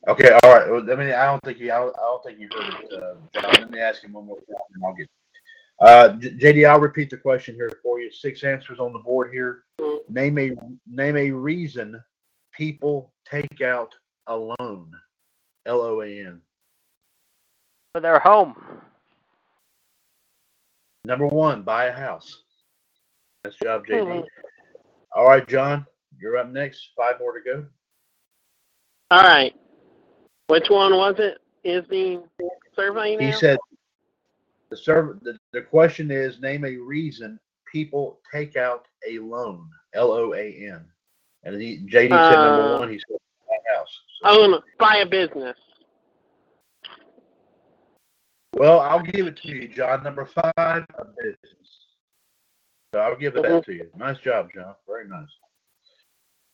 Okay, 0.07 0.37
all 0.43 0.53
right. 0.53 0.69
Well, 0.69 0.81
I 0.91 0.95
mean, 0.95 1.13
I 1.13 1.25
don't 1.25 1.41
think 1.43 1.59
you. 1.59 1.71
I 1.71 1.77
don't, 1.77 1.95
I 1.95 2.01
don't 2.01 2.23
think 2.23 2.39
you 2.39 2.49
heard 2.53 2.73
it, 2.83 3.03
uh, 3.03 3.15
John. 3.33 3.51
Let 3.53 3.71
me 3.71 3.79
ask 3.79 4.03
him 4.03 4.13
one 4.13 4.25
more 4.25 4.37
time, 4.37 4.57
and 4.73 4.83
I'll 4.85 4.93
get. 4.93 5.07
Uh, 5.79 6.09
J- 6.17 6.31
JD, 6.31 6.69
I'll 6.69 6.79
repeat 6.79 7.09
the 7.09 7.17
question 7.17 7.55
here 7.55 7.71
for 7.81 7.99
you. 7.99 8.11
Six 8.11 8.43
answers 8.43 8.79
on 8.79 8.91
the 8.93 8.99
board 8.99 9.31
here. 9.31 9.63
Name 10.09 10.37
a 10.39 10.51
name 10.87 11.17
a 11.17 11.31
reason 11.31 12.01
people 12.53 13.13
take 13.25 13.61
out 13.61 13.93
a 14.27 14.35
loan. 14.35 14.91
L 15.65 15.81
O 15.81 16.01
A 16.01 16.07
N. 16.07 16.41
For 17.93 18.01
their 18.01 18.19
home. 18.19 18.55
Number 21.05 21.27
one, 21.27 21.63
buy 21.63 21.85
a 21.85 21.91
house. 21.91 22.43
Nice 23.43 23.55
job, 23.61 23.85
JD. 23.85 24.05
Mhm. 24.05 24.25
All 25.13 25.25
right, 25.25 25.45
John, 25.47 25.85
you're 26.17 26.37
up 26.37 26.49
next. 26.49 26.91
Five 26.95 27.19
more 27.19 27.37
to 27.37 27.43
go. 27.43 27.65
All 29.11 29.21
right. 29.23 29.53
Which 30.47 30.69
one 30.69 30.95
was 30.95 31.15
it? 31.19 31.39
Is 31.63 31.85
the 31.89 32.23
survey 32.75 33.15
now? 33.17 33.25
He 33.25 33.31
said 33.33 33.57
the 34.69 34.77
serv 34.77 35.19
the, 35.21 35.37
the 35.51 35.61
question 35.61 36.09
is 36.09 36.39
name 36.41 36.65
a 36.65 36.75
reason 36.77 37.39
people 37.71 38.19
take 38.33 38.55
out 38.55 38.87
a 39.07 39.19
loan. 39.19 39.69
L 39.93 40.11
O 40.11 40.33
A 40.33 40.67
N. 40.71 40.85
And 41.43 41.61
he, 41.61 41.79
JD 41.79 42.09
said 42.09 42.09
number 42.09 42.75
Uh, 42.75 42.79
one. 42.79 42.89
He 42.91 42.99
said 42.99 43.17
buy 43.47 43.55
a 43.55 43.77
house. 43.77 43.99
So- 44.21 44.41
Own, 44.53 44.61
buy 44.79 44.97
a 44.97 45.05
business. 45.05 45.57
Well, 48.53 48.79
I'll 48.79 49.01
give 49.01 49.27
it 49.27 49.37
to 49.37 49.47
you, 49.47 49.67
John. 49.67 50.03
Number 50.03 50.25
five, 50.25 50.85
a 50.97 51.05
business. 51.17 51.87
So 52.93 52.99
I'll 52.99 53.15
give 53.15 53.35
it 53.35 53.43
Mhm. 53.43 53.49
that 53.49 53.65
to 53.65 53.73
you. 53.73 53.91
Nice 53.95 54.19
job, 54.19 54.51
John. 54.53 54.75
Very 54.87 55.07
nice. 55.07 55.29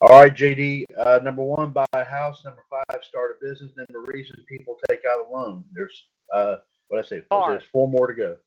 All 0.01 0.21
right, 0.21 0.33
JD. 0.33 0.85
Uh, 0.97 1.19
number 1.21 1.43
one, 1.43 1.71
buy 1.71 1.85
a 1.91 2.05
house. 2.05 2.45
Number 2.45 2.63
five, 2.69 3.03
start 3.03 3.37
a 3.37 3.45
business. 3.45 3.75
Number 3.75 4.01
reason 4.09 4.43
people 4.47 4.79
take 4.87 5.03
out 5.03 5.27
a 5.27 5.29
loan. 5.29 5.65
There's 5.73 6.07
uh, 6.31 6.57
what 6.87 6.99
I 6.99 7.01
say. 7.01 7.23
There's 7.29 7.63
four 7.65 7.87
more 7.89 8.07
to 8.07 8.13
go. 8.13 8.37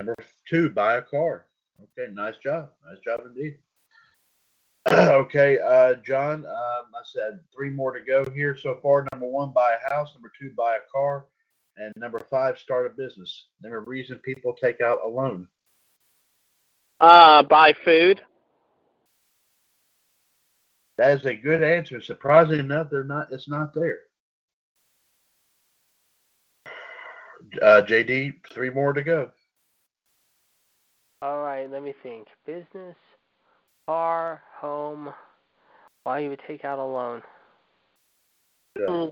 Number 0.00 0.16
two, 0.48 0.70
buy 0.70 0.96
a 0.96 1.02
car. 1.02 1.46
Okay, 1.80 2.12
nice 2.12 2.36
job. 2.38 2.72
Nice 2.84 2.98
job 3.00 3.20
indeed. 3.24 3.58
okay, 4.90 5.58
uh, 5.60 5.94
John. 5.94 6.44
Um, 6.44 6.86
I 6.94 7.02
said 7.04 7.38
three 7.54 7.70
more 7.70 7.92
to 7.92 8.00
go 8.04 8.28
here 8.30 8.56
so 8.56 8.80
far. 8.82 9.06
Number 9.12 9.26
one, 9.26 9.52
buy 9.52 9.74
a 9.74 9.88
house. 9.94 10.12
Number 10.14 10.32
two, 10.38 10.50
buy 10.56 10.76
a 10.76 10.90
car. 10.92 11.26
And 11.76 11.92
number 11.96 12.20
five, 12.20 12.58
start 12.58 12.86
a 12.86 12.90
business. 12.90 13.46
Number 13.60 13.80
reason 13.80 14.18
people 14.18 14.54
take 14.54 14.80
out 14.80 15.00
a 15.04 15.08
loan. 15.08 15.48
Uh, 17.00 17.42
buy 17.42 17.74
food. 17.84 18.20
That 20.96 21.18
is 21.18 21.26
a 21.26 21.34
good 21.34 21.62
answer. 21.62 22.00
Surprisingly 22.00 22.60
enough, 22.60 22.88
they're 22.90 23.02
not. 23.02 23.32
It's 23.32 23.48
not 23.48 23.74
there. 23.74 23.98
Uh, 27.60 27.82
JD, 27.82 28.34
three 28.52 28.70
more 28.70 28.92
to 28.92 29.02
go. 29.02 29.30
All 31.20 31.42
right, 31.42 31.70
let 31.70 31.82
me 31.82 31.94
think. 32.02 32.28
Business, 32.46 32.96
car, 33.86 34.42
home. 34.60 35.12
Why 36.04 36.18
would 36.18 36.24
you 36.24 36.30
would 36.30 36.40
take 36.46 36.64
out 36.64 36.78
a 36.78 36.84
loan? 36.84 37.22
Yeah. 38.78 39.06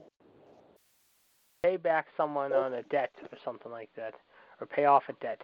Pay 1.62 1.77
back 1.77 2.07
someone 2.16 2.53
on 2.53 2.75
a 2.75 2.83
debt 2.85 3.12
or 3.31 3.38
something 3.44 3.70
like 3.70 3.90
that, 3.96 4.14
or 4.61 4.66
pay 4.66 4.87
off 4.87 5.05
a 5.09 5.12
debt. 5.25 5.40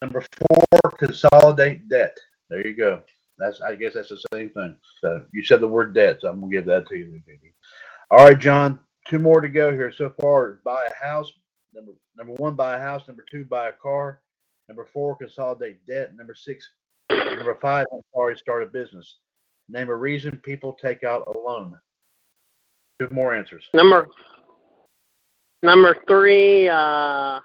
Number 0.00 0.24
four, 0.36 0.90
consolidate 0.98 1.88
debt. 1.88 2.18
There 2.50 2.66
you 2.66 2.74
go. 2.74 3.00
That's. 3.38 3.60
I 3.60 3.76
guess 3.76 3.94
that's 3.94 4.08
the 4.08 4.20
same 4.34 4.50
thing. 4.50 4.74
So 5.00 5.24
you 5.32 5.44
said 5.44 5.60
the 5.60 5.68
word 5.68 5.94
debt, 5.94 6.18
so 6.20 6.28
I'm 6.28 6.40
gonna 6.40 6.50
give 6.50 6.66
that 6.66 6.88
to 6.88 6.96
you, 6.96 7.22
JD. 7.28 7.52
All 8.10 8.26
right, 8.26 8.38
John. 8.38 8.80
Two 9.08 9.20
more 9.20 9.40
to 9.40 9.48
go 9.48 9.70
here 9.70 9.92
so 9.96 10.12
far. 10.20 10.60
Buy 10.64 10.86
a 10.86 11.04
house. 11.04 11.30
Number 11.72 11.92
number 12.16 12.32
one, 12.34 12.56
buy 12.56 12.76
a 12.76 12.80
house. 12.80 13.02
Number 13.06 13.24
two, 13.30 13.44
buy 13.44 13.68
a 13.68 13.72
car. 13.72 14.20
Number 14.68 14.88
four, 14.92 15.16
consolidate 15.16 15.86
debt. 15.86 16.16
Number 16.16 16.34
six, 16.34 16.68
number 17.08 17.56
five, 17.60 17.86
sorry, 18.14 18.36
start 18.36 18.64
a 18.64 18.66
business. 18.66 19.18
Name 19.68 19.90
a 19.90 19.94
reason 19.94 20.36
people 20.38 20.72
take 20.72 21.04
out 21.04 21.24
a 21.26 21.38
loan. 21.38 21.78
Two 23.00 23.08
more 23.10 23.34
answers. 23.34 23.64
Number 23.74 24.08
number 25.62 25.96
three, 26.08 26.68
uh, 26.68 27.40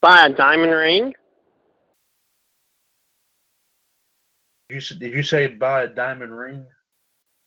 buy 0.00 0.26
a 0.26 0.28
diamond 0.30 0.72
ring. 0.72 1.14
Did 4.68 4.90
you, 4.90 4.96
did 4.96 5.12
you 5.14 5.22
say 5.22 5.46
buy 5.46 5.84
a 5.84 5.88
diamond 5.88 6.36
ring? 6.36 6.66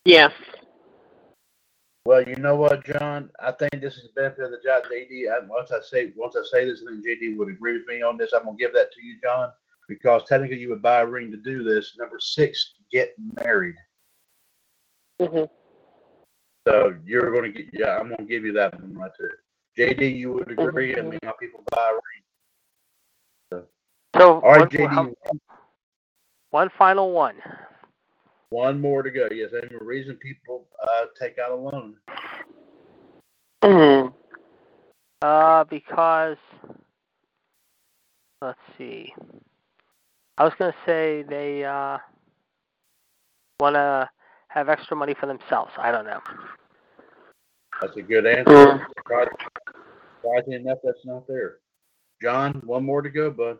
Yes. 0.04 0.32
Well, 2.04 2.22
you 2.26 2.34
know 2.34 2.56
what, 2.56 2.84
John? 2.84 3.30
I 3.38 3.52
think 3.52 3.80
this 3.80 3.94
is 3.94 4.02
the 4.02 4.20
benefit 4.20 4.44
of 4.46 4.50
the 4.50 4.58
job, 4.64 4.82
JD. 4.92 5.30
I, 5.30 5.46
once 5.46 5.70
I 5.70 5.80
say 5.80 6.12
once 6.16 6.34
I 6.36 6.42
say 6.50 6.64
this, 6.64 6.82
I 6.82 6.90
think 6.90 7.06
JD 7.06 7.36
would 7.36 7.48
agree 7.48 7.74
with 7.74 7.86
me 7.86 8.02
on 8.02 8.16
this. 8.16 8.32
I'm 8.32 8.44
gonna 8.44 8.56
give 8.56 8.72
that 8.72 8.92
to 8.92 9.02
you, 9.02 9.18
John, 9.22 9.50
because 9.88 10.22
technically 10.28 10.58
you 10.58 10.68
would 10.70 10.82
buy 10.82 11.02
a 11.02 11.06
ring 11.06 11.30
to 11.30 11.36
do 11.36 11.62
this. 11.62 11.94
Number 11.96 12.18
six, 12.18 12.74
get 12.90 13.14
married. 13.44 13.76
hmm 15.20 15.44
So 16.66 16.94
you're 17.04 17.32
gonna 17.34 17.50
get. 17.50 17.66
Yeah, 17.72 17.98
I'm 17.98 18.08
gonna 18.10 18.24
give 18.28 18.44
you 18.44 18.52
that 18.52 18.78
one 18.80 18.94
right 18.96 19.10
there. 19.18 19.38
JD, 19.76 20.16
you 20.16 20.32
would 20.32 20.50
agree? 20.50 20.96
I 20.96 21.02
mean, 21.02 21.18
how 21.24 21.32
people 21.32 21.64
buy 21.70 21.90
a 21.90 21.94
ring. 21.94 23.66
So 24.14 24.40
All 24.40 24.40
right, 24.42 24.60
one, 24.60 24.68
JD. 24.70 24.88
how- 24.88 25.12
one 26.50 26.70
final 26.78 27.12
one. 27.12 27.36
One 28.50 28.80
more 28.80 29.02
to 29.02 29.10
go. 29.10 29.28
Yes, 29.32 29.50
that's 29.52 29.68
the 29.70 29.82
reason 29.82 30.16
people 30.16 30.68
uh, 30.82 31.06
take 31.18 31.38
out 31.38 31.52
a 31.52 31.54
loan. 31.56 31.96
hmm 33.64 34.08
Uh, 35.22 35.64
because 35.64 36.36
let's 38.42 38.58
see. 38.76 39.12
I 40.38 40.44
was 40.44 40.52
gonna 40.58 40.74
say 40.84 41.22
they 41.22 41.64
uh 41.64 41.98
want 43.60 43.74
to 43.76 44.08
have 44.52 44.68
extra 44.68 44.96
money 44.96 45.14
for 45.18 45.26
themselves. 45.26 45.72
I 45.78 45.90
don't 45.90 46.04
know. 46.04 46.20
That's 47.80 47.96
a 47.96 48.02
good 48.02 48.26
answer. 48.26 48.50
Mm. 48.50 48.86
Surprising 48.98 49.32
surprising 50.22 50.52
enough, 50.52 50.78
that's 50.84 51.04
not 51.04 51.26
there. 51.26 51.56
John, 52.20 52.62
one 52.64 52.84
more 52.84 53.02
to 53.02 53.10
go, 53.10 53.30
bud. 53.30 53.58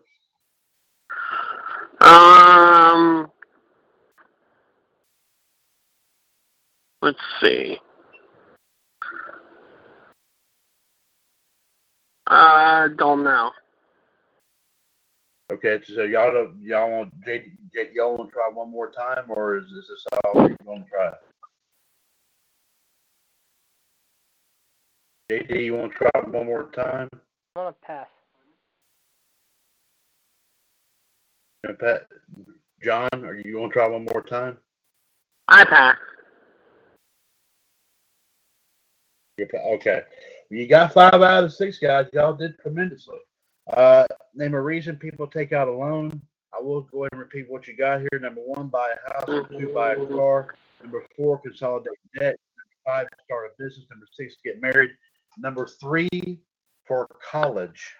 Um, 2.01 3.31
let's 7.01 7.19
see. 7.41 7.79
I 12.27 12.89
don't 12.97 13.25
know. 13.25 13.51
Okay, 15.53 15.81
so 15.87 16.05
y'all 16.05 16.33
don't, 16.33 16.63
y'all 16.63 16.91
want 16.91 17.13
J, 17.27 17.53
J, 17.75 17.91
y'all 17.93 18.17
want 18.17 18.31
to 18.31 18.33
try 18.33 18.49
one 18.49 18.71
more 18.71 18.91
time, 18.91 19.25
or 19.29 19.59
is 19.59 19.65
this 19.65 19.85
is 19.91 20.07
all 20.25 20.49
you're 20.49 20.57
going 20.65 20.83
to 20.83 20.89
try? 20.89 21.13
JD, 25.31 25.65
you 25.65 25.75
want 25.75 25.93
to 25.93 25.99
try 25.99 26.11
one 26.31 26.47
more 26.47 26.71
time? 26.71 27.11
I'm 27.13 27.65
gonna 27.65 27.75
pass. 27.85 28.07
And 31.65 31.79
Pat, 31.79 32.07
John, 32.83 33.11
are 33.13 33.35
you 33.35 33.53
going 33.53 33.69
to 33.69 33.73
try 33.75 33.87
one 33.89 34.07
more 34.07 34.23
time? 34.23 34.57
I 35.49 35.67
pass. 35.67 35.99
You're 39.37 39.49
Okay, 39.75 40.01
you 40.49 40.67
got 40.67 40.95
five 40.95 41.21
out 41.21 41.45
of 41.45 41.53
six 41.53 41.79
guys. 41.79 42.07
Y'all 42.15 42.33
did 42.33 42.59
tremendously. 42.59 43.19
Uh, 43.71 44.07
name 44.35 44.55
a 44.55 44.61
reason 44.61 44.97
people 44.97 45.27
take 45.27 45.53
out 45.53 45.69
a 45.69 45.73
loan. 45.73 46.21
I 46.55 46.63
will 46.63 46.83
go 46.83 47.05
ahead 47.05 47.13
and 47.13 47.21
repeat 47.21 47.51
what 47.51 47.67
you 47.67 47.77
got 47.77 48.01
here. 48.01 48.21
Number 48.21 48.43
one, 48.43 48.69
buy 48.69 48.91
a 48.91 49.13
house. 49.13 49.29
Number 49.29 49.49
two, 49.49 49.73
buy 49.73 49.93
a 49.93 50.07
car. 50.07 50.55
Number 50.83 51.05
four, 51.17 51.39
consolidate 51.39 51.93
debt. 52.15 52.37
Number 52.57 52.77
five, 52.85 53.07
start 53.25 53.51
a 53.51 53.63
business. 53.63 53.87
Number 53.91 54.07
six, 54.13 54.37
get 54.45 54.61
married. 54.61 54.91
Number 55.39 55.67
three, 55.67 56.41
for 56.87 57.07
college. 57.31 57.95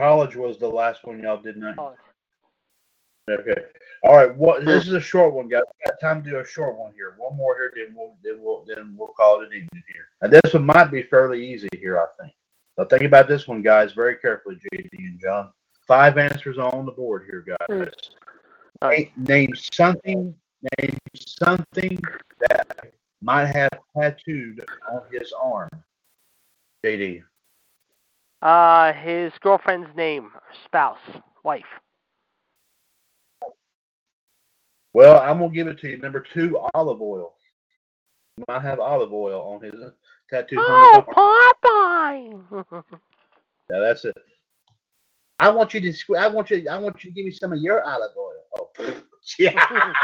College 0.00 0.34
was 0.34 0.58
the 0.58 0.68
last 0.68 1.04
one 1.04 1.20
y'all 1.22 1.40
did 1.40 1.56
not. 1.56 1.96
Okay. 3.30 3.62
All 4.02 4.16
right. 4.16 4.36
What? 4.36 4.64
This 4.64 4.86
is 4.86 4.94
a 4.94 5.00
short 5.00 5.32
one, 5.32 5.48
guys. 5.48 5.62
We 5.66 5.90
got 5.90 6.00
time 6.00 6.24
to 6.24 6.30
do 6.30 6.38
a 6.38 6.46
short 6.46 6.76
one 6.76 6.92
here. 6.94 7.14
One 7.18 7.36
more 7.36 7.56
here, 7.56 7.72
then 7.76 7.94
we'll 7.94 8.16
then 8.24 8.42
we'll 8.42 8.64
then 8.66 8.96
we'll 8.96 9.08
call 9.08 9.42
it 9.42 9.48
an 9.48 9.52
evening 9.52 9.84
here. 9.92 10.06
And 10.22 10.32
this 10.32 10.54
one 10.54 10.66
might 10.66 10.90
be 10.90 11.02
fairly 11.02 11.46
easy 11.46 11.68
here, 11.78 12.00
I 12.00 12.06
think. 12.20 12.32
So 12.76 12.84
think 12.86 13.02
about 13.02 13.28
this 13.28 13.46
one, 13.46 13.62
guys, 13.62 13.92
very 13.92 14.16
carefully, 14.16 14.56
JD 14.72 14.88
and 14.98 15.20
John. 15.20 15.50
Five 15.86 16.16
answers 16.16 16.58
on 16.58 16.86
the 16.86 16.92
board 16.92 17.24
here, 17.26 17.44
guys. 17.46 17.88
Alright. 18.82 19.16
Name, 19.16 19.26
name 19.26 19.50
something. 19.56 20.34
Name 20.78 20.96
something 21.16 22.00
that 22.40 22.92
might 23.20 23.46
have 23.46 23.70
tattooed 23.96 24.64
on 24.90 25.02
his 25.10 25.32
arm. 25.38 25.68
JD. 26.84 27.22
Uh, 28.40 28.92
his 28.92 29.32
girlfriend's 29.40 29.94
name, 29.96 30.30
spouse, 30.64 30.98
wife. 31.44 31.62
Well, 34.92 35.20
I'm 35.20 35.38
gonna 35.38 35.54
give 35.54 35.68
it 35.68 35.78
to 35.80 35.90
you. 35.90 35.98
Number 35.98 36.24
two, 36.34 36.58
Olive 36.74 37.00
Oyl. 37.00 37.34
He 38.36 38.44
might 38.48 38.62
have 38.62 38.80
Olive 38.80 39.12
Oyl 39.12 39.40
on 39.40 39.62
his 39.62 39.74
uh, 40.32 40.36
tattoo. 40.36 40.56
Oh, 40.58 41.04
Popeye! 41.64 42.84
Yeah, 43.70 43.78
that's 43.78 44.04
it. 44.04 44.14
I 45.38 45.48
want 45.48 45.72
you 45.72 45.80
to. 45.80 45.88
squ- 45.88 46.18
I 46.18 46.28
want 46.28 46.50
you. 46.50 46.68
I 46.68 46.76
want 46.76 47.02
you 47.02 47.10
to 47.10 47.14
give 47.14 47.24
me 47.24 47.30
some 47.30 47.52
of 47.52 47.60
your 47.60 47.82
olive 47.82 48.10
oil. 48.18 48.32
Oh, 48.58 49.02
yeah. 49.38 49.94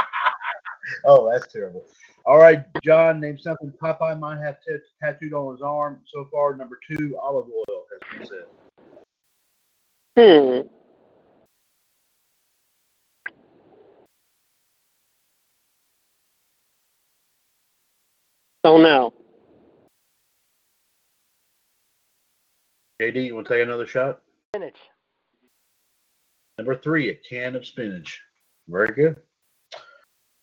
oh, 1.05 1.31
that's 1.31 1.53
terrible. 1.53 1.85
All 2.25 2.39
right, 2.39 2.65
John, 2.83 3.21
name 3.21 3.39
something 3.39 3.73
Popeye 3.83 4.19
might 4.19 4.41
have 4.41 4.57
t- 4.67 4.77
tattooed 5.03 5.35
on 5.35 5.53
his 5.55 5.63
arm. 5.63 6.01
So 6.13 6.29
far, 6.33 6.57
number 6.57 6.79
two, 6.91 7.19
Olive 7.23 7.47
Oyl 7.47 7.85
has 7.93 8.19
been 8.19 8.27
said. 8.27 8.47
Hmm. 10.17 10.69
Don't 18.65 18.83
know. 18.83 19.18
JD, 23.01 23.27
you 23.27 23.35
want 23.35 23.47
to 23.47 23.55
take 23.55 23.63
another 23.63 23.87
shot? 23.87 24.21
Spinach. 24.53 24.79
Number 26.57 26.77
three, 26.77 27.11
a 27.11 27.15
can 27.15 27.55
of 27.55 27.65
spinach. 27.65 28.21
Very 28.69 28.93
good. 28.93 29.17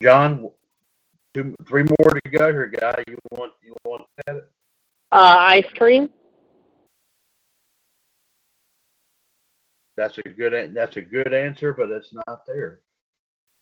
John, 0.01 0.49
two, 1.33 1.53
three 1.67 1.83
more 1.83 2.19
to 2.23 2.29
go 2.31 2.51
here, 2.51 2.67
guy. 2.67 3.03
You 3.07 3.17
want 3.31 3.51
you 3.61 3.75
want 3.83 4.03
to 4.03 4.23
have 4.27 4.35
it? 4.37 4.51
Uh, 5.11 5.35
ice 5.37 5.65
cream. 5.75 6.09
That's 9.97 10.17
a 10.17 10.23
good 10.23 10.73
that's 10.73 10.97
a 10.97 11.01
good 11.01 11.33
answer, 11.33 11.73
but 11.73 11.89
it's 11.89 12.13
not 12.13 12.45
there. 12.47 12.79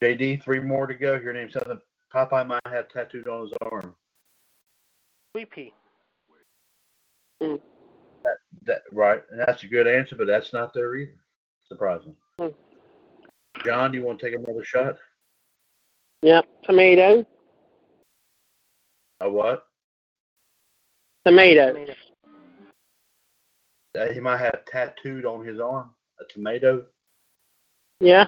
JD, 0.03 0.43
three 0.43 0.59
more 0.59 0.85
to 0.85 0.93
go. 0.93 1.15
Your 1.15 1.33
name 1.33 1.49
something 1.49 1.79
Popeye 2.13 2.45
might 2.45 2.61
have 2.67 2.89
tattooed 2.89 3.27
on 3.27 3.47
his 3.47 3.53
arm. 3.71 3.95
Swee'Pea. 5.35 5.71
That 8.65 8.81
right, 8.91 9.21
and 9.31 9.39
that's 9.39 9.63
a 9.63 9.67
good 9.67 9.87
answer, 9.87 10.15
but 10.15 10.27
that's 10.27 10.53
not 10.53 10.73
there 10.73 10.95
either. 10.95 11.15
Surprising. 11.67 12.15
Hmm. 12.39 12.47
John, 13.65 13.91
do 13.91 13.97
you 13.97 14.03
want 14.03 14.19
to 14.19 14.25
take 14.25 14.35
another 14.35 14.63
shot? 14.63 14.97
Yep. 16.21 16.45
Tomato. 16.63 17.25
A 19.19 19.29
what? 19.29 19.65
Tomato. 21.25 21.73
Tomato. 21.73 21.93
That 23.93 24.13
he 24.13 24.19
might 24.19 24.39
have 24.39 24.65
tattooed 24.65 25.25
on 25.25 25.45
his 25.45 25.59
arm 25.59 25.91
a 26.19 26.33
tomato. 26.33 26.85
Yeah. 27.99 28.25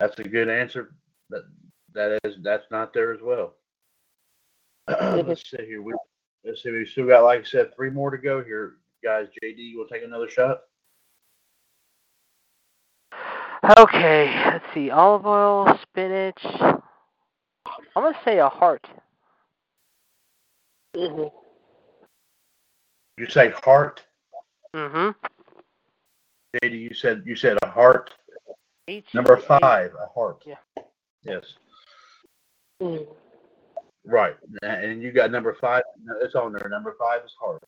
That's 0.00 0.18
a 0.18 0.24
good 0.24 0.48
answer. 0.48 0.94
That 1.30 1.42
that 1.94 2.18
is 2.24 2.36
that's 2.42 2.66
not 2.70 2.92
there 2.92 3.12
as 3.12 3.20
well. 3.22 3.54
let's 4.88 5.48
see 5.48 5.64
here. 5.64 5.82
We 5.82 5.94
let's 6.44 6.62
see. 6.62 6.70
We 6.70 6.86
still 6.86 7.06
got, 7.06 7.24
like 7.24 7.40
I 7.40 7.44
said, 7.44 7.74
three 7.74 7.90
more 7.90 8.10
to 8.10 8.18
go 8.18 8.42
here, 8.42 8.74
guys. 9.02 9.28
JD, 9.42 9.58
you 9.58 9.78
will 9.78 9.86
take 9.86 10.04
another 10.04 10.28
shot. 10.28 10.62
Okay, 13.78 14.32
let's 14.46 14.64
see. 14.74 14.90
Olive 14.90 15.24
Oyl, 15.24 15.78
spinach. 15.82 16.44
I'm 16.44 16.82
gonna 17.94 18.18
say 18.24 18.38
a 18.38 18.48
heart. 18.48 18.86
hmm 20.96 21.24
You 23.16 23.28
say 23.28 23.50
heart. 23.50 24.02
Mm-hmm. 24.74 25.10
JD, 26.56 26.80
you 26.80 26.94
said 26.94 27.22
you 27.24 27.36
said 27.36 27.56
a 27.62 27.68
heart. 27.68 28.10
H 28.88 29.06
Number 29.14 29.36
five, 29.36 29.92
a 29.94 30.06
heart. 30.06 30.42
Yeah. 30.44 30.56
Yes. 31.22 31.44
Mm. 32.82 33.06
Right. 34.04 34.34
And 34.62 35.02
you 35.02 35.12
got 35.12 35.30
number 35.30 35.56
five. 35.60 35.82
No, 36.04 36.14
it's 36.20 36.34
on 36.34 36.52
there. 36.52 36.68
Number 36.68 36.96
five 36.98 37.20
is 37.24 37.32
heart. 37.40 37.62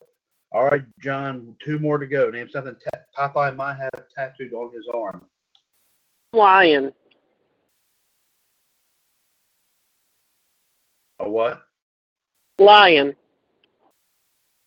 All 0.51 0.65
right, 0.65 0.83
John. 1.01 1.55
Two 1.63 1.79
more 1.79 1.97
to 1.97 2.05
go. 2.05 2.29
Name 2.29 2.49
something 2.51 2.75
ta- 2.93 3.29
Popeye 3.29 3.55
might 3.55 3.77
have 3.77 4.05
tattooed 4.15 4.53
on 4.53 4.73
his 4.73 4.85
arm. 4.93 5.25
Lion. 6.33 6.93
A 11.19 11.29
what? 11.29 11.63
Lion. 12.59 13.15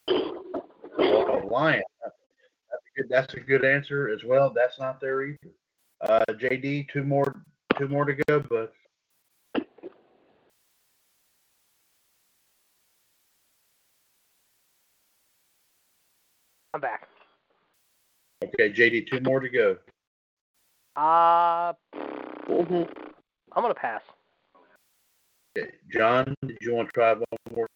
A 0.08 1.42
lion. 1.50 1.82
That's 2.02 2.14
a 2.96 3.02
good. 3.02 3.08
That's 3.10 3.34
a 3.34 3.40
good 3.40 3.64
answer 3.64 4.08
as 4.08 4.24
well. 4.24 4.52
That's 4.54 4.78
not 4.78 5.00
there 5.00 5.22
either. 5.22 5.38
Uh, 6.00 6.24
JD, 6.30 6.88
two 6.92 7.04
more. 7.04 7.42
Two 7.78 7.88
more 7.88 8.04
to 8.04 8.14
go, 8.14 8.40
but 8.40 8.72
I'm 16.78 16.82
back. 16.82 17.08
okay, 18.44 18.72
JD, 18.72 19.10
two 19.10 19.18
more 19.28 19.40
to 19.40 19.48
go. 19.48 19.76
Uh, 20.94 21.72
hmm 22.46 22.82
I'm 23.52 23.62
gonna 23.62 23.74
pass. 23.74 24.00
Okay, 25.58 25.72
John, 25.92 26.36
did 26.46 26.56
you 26.60 26.76
want 26.76 26.88
to 26.88 26.92
try 26.92 27.14
one 27.14 27.26
more? 27.52 27.66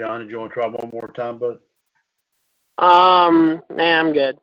John, 0.00 0.20
did 0.20 0.30
you 0.30 0.38
want 0.40 0.50
to 0.50 0.54
try 0.54 0.66
one 0.66 0.88
more 0.94 1.12
time, 1.14 1.36
bud? 1.36 1.58
Um. 2.78 3.60
Nah, 3.68 4.00
I'm 4.00 4.14
good. 4.14 4.38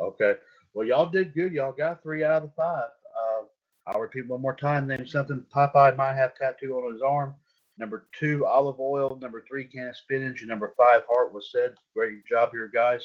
Okay. 0.00 0.34
Well, 0.72 0.86
y'all 0.86 1.10
did 1.10 1.34
good. 1.34 1.52
Y'all 1.52 1.72
got 1.72 2.04
three 2.04 2.22
out 2.22 2.44
of 2.44 2.50
the 2.50 2.54
five. 2.56 2.84
Uh, 2.84 3.42
I'll 3.88 4.00
repeat 4.00 4.28
one 4.28 4.40
more 4.40 4.54
time. 4.54 4.86
Name 4.86 5.08
something 5.08 5.44
Popeye 5.52 5.96
might 5.96 6.14
have 6.14 6.36
tattoo 6.36 6.74
on 6.74 6.92
his 6.92 7.02
arm. 7.02 7.34
Number 7.78 8.06
two, 8.16 8.46
Olive 8.46 8.78
Oyl. 8.78 9.18
Number 9.20 9.44
three, 9.48 9.64
can 9.64 9.88
of 9.88 9.96
spinach. 9.96 10.38
And 10.38 10.48
number 10.48 10.72
five, 10.76 11.02
heart 11.10 11.34
was 11.34 11.50
said. 11.50 11.74
Great 11.96 12.24
job 12.26 12.50
here, 12.52 12.70
guys. 12.72 13.04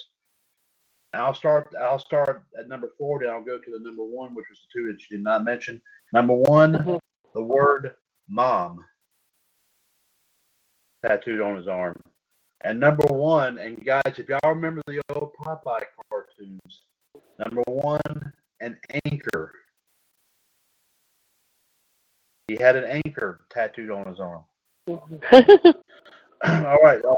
I'll 1.16 1.34
start. 1.34 1.74
I'll 1.82 1.98
start 1.98 2.44
at 2.60 2.68
number 2.68 2.92
four. 2.96 3.22
Then 3.22 3.30
I'll 3.32 3.44
go 3.44 3.58
to 3.58 3.72
the 3.72 3.80
number 3.80 4.04
one, 4.04 4.36
which 4.36 4.46
was 4.52 4.60
the 4.60 4.80
two 4.80 4.86
that 4.86 5.02
you 5.02 5.18
did 5.18 5.24
not 5.24 5.44
mention. 5.44 5.82
Number 6.14 6.36
one, 6.36 6.74
Mhm. 6.74 7.00
the 7.34 7.42
word 7.42 7.96
mom 8.30 8.86
tattooed 11.06 11.42
on 11.42 11.56
his 11.56 11.68
arm. 11.68 11.96
And 12.62 12.80
number 12.80 13.06
one, 13.08 13.58
and 13.60 13.84
guys, 13.86 14.02
if 14.18 14.28
y'all 14.30 14.40
remember 14.46 14.82
the 14.88 15.02
old 15.14 15.34
Popeye 15.36 15.84
cartoons, 16.10 16.82
number 17.38 17.62
one, 17.68 18.34
an 18.62 18.78
anchor. 19.06 19.52
He 22.48 22.56
had 22.56 22.76
an 22.76 22.86
anchor 22.86 23.42
tattooed 23.50 23.92
on 23.92 24.08
his 24.08 24.20
arm. 24.20 24.44
All 24.88 26.78
right. 26.84 27.04
uh, 27.04 27.16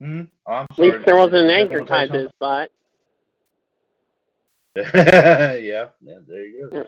Hmm? 0.00 0.22
I'm 0.46 0.66
At 0.70 0.78
least 0.78 1.04
there 1.04 1.16
wasn't 1.16 1.44
an 1.44 1.50
anchor 1.50 1.84
tied 1.84 2.10
to 2.12 2.20
his 2.20 2.30
butt. 2.38 2.70
yeah, 4.76 5.52
yeah, 5.54 5.88
there 6.26 6.46
you 6.46 6.70
go. 6.72 6.86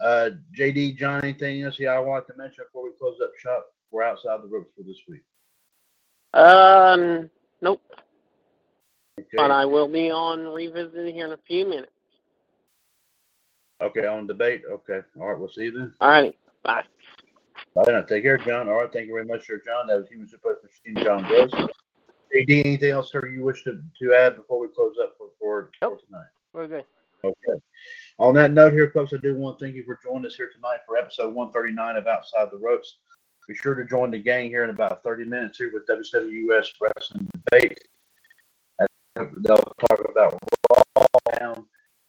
Uh, 0.00 0.30
JD, 0.56 0.96
John, 0.98 1.24
anything 1.24 1.62
else 1.62 1.80
y'all 1.80 2.04
want 2.04 2.28
to 2.28 2.34
mention 2.36 2.64
before 2.66 2.84
we 2.84 2.90
close 2.96 3.16
up 3.20 3.32
shop? 3.38 3.66
We're 3.92 4.02
outside 4.02 4.40
the 4.42 4.48
ropes 4.48 4.70
for 4.76 4.82
this 4.82 4.98
week. 5.08 5.22
Um. 6.34 7.30
Nope. 7.60 7.80
Okay. 9.20 9.28
But 9.36 9.50
I 9.50 9.64
will 9.66 9.86
be 9.88 10.10
on 10.10 10.46
revisiting 10.48 11.14
here 11.14 11.26
in 11.26 11.32
a 11.32 11.38
few 11.46 11.68
minutes. 11.68 11.92
Okay, 13.82 14.06
on 14.06 14.26
debate. 14.26 14.62
Okay. 14.70 15.00
All 15.20 15.28
right, 15.28 15.38
we'll 15.38 15.50
see 15.50 15.64
you 15.64 15.72
then. 15.72 15.92
All 16.00 16.08
right. 16.08 16.34
Bye. 16.64 16.82
Bye 17.74 17.82
now. 17.88 18.02
Take 18.02 18.22
care, 18.22 18.38
John. 18.38 18.68
All 18.68 18.76
right, 18.80 18.92
thank 18.92 19.06
you 19.06 19.12
very 19.12 19.26
much, 19.26 19.46
sir, 19.46 19.60
John. 19.64 19.86
That 19.86 19.98
was 19.98 20.08
Human 20.08 20.26
Suplex 20.26 20.56
Machine 20.62 21.04
John 21.04 21.24
Gross. 21.24 21.50
JD, 22.34 22.64
anything 22.64 22.90
else, 22.90 23.12
sir, 23.12 23.28
you 23.28 23.42
wish 23.44 23.62
to, 23.64 23.82
to 24.00 24.14
add 24.14 24.36
before 24.36 24.58
we 24.58 24.68
close 24.68 24.94
up 25.02 25.14
for, 25.18 25.28
for, 25.38 25.70
for 25.80 25.90
Nope. 25.90 26.00
tonight? 26.06 26.24
We're 26.54 26.66
good. 26.66 26.84
Okay. 27.24 27.60
On 28.18 28.34
that 28.34 28.52
note 28.52 28.72
here, 28.72 28.90
folks, 28.94 29.12
I 29.12 29.18
do 29.18 29.36
want 29.36 29.58
to 29.58 29.64
thank 29.64 29.76
you 29.76 29.84
for 29.84 29.98
joining 30.02 30.26
us 30.26 30.36
here 30.36 30.50
tonight 30.54 30.78
for 30.86 30.96
episode 30.96 31.34
139 31.34 31.96
of 31.96 32.06
Outside 32.06 32.48
the 32.50 32.58
Ropes. 32.58 32.96
Be 33.52 33.58
sure 33.58 33.74
to 33.74 33.84
join 33.84 34.10
the 34.10 34.18
gang 34.18 34.48
here 34.48 34.64
in 34.64 34.70
about 34.70 35.02
30 35.02 35.26
minutes 35.26 35.58
here 35.58 35.70
with 35.74 35.86
WWS 35.86 36.68
Wrestling 36.80 37.28
Debate. 37.50 37.78
They'll 39.14 39.74
talk 39.90 40.00
about 40.08 40.38
Raw. 40.70 41.54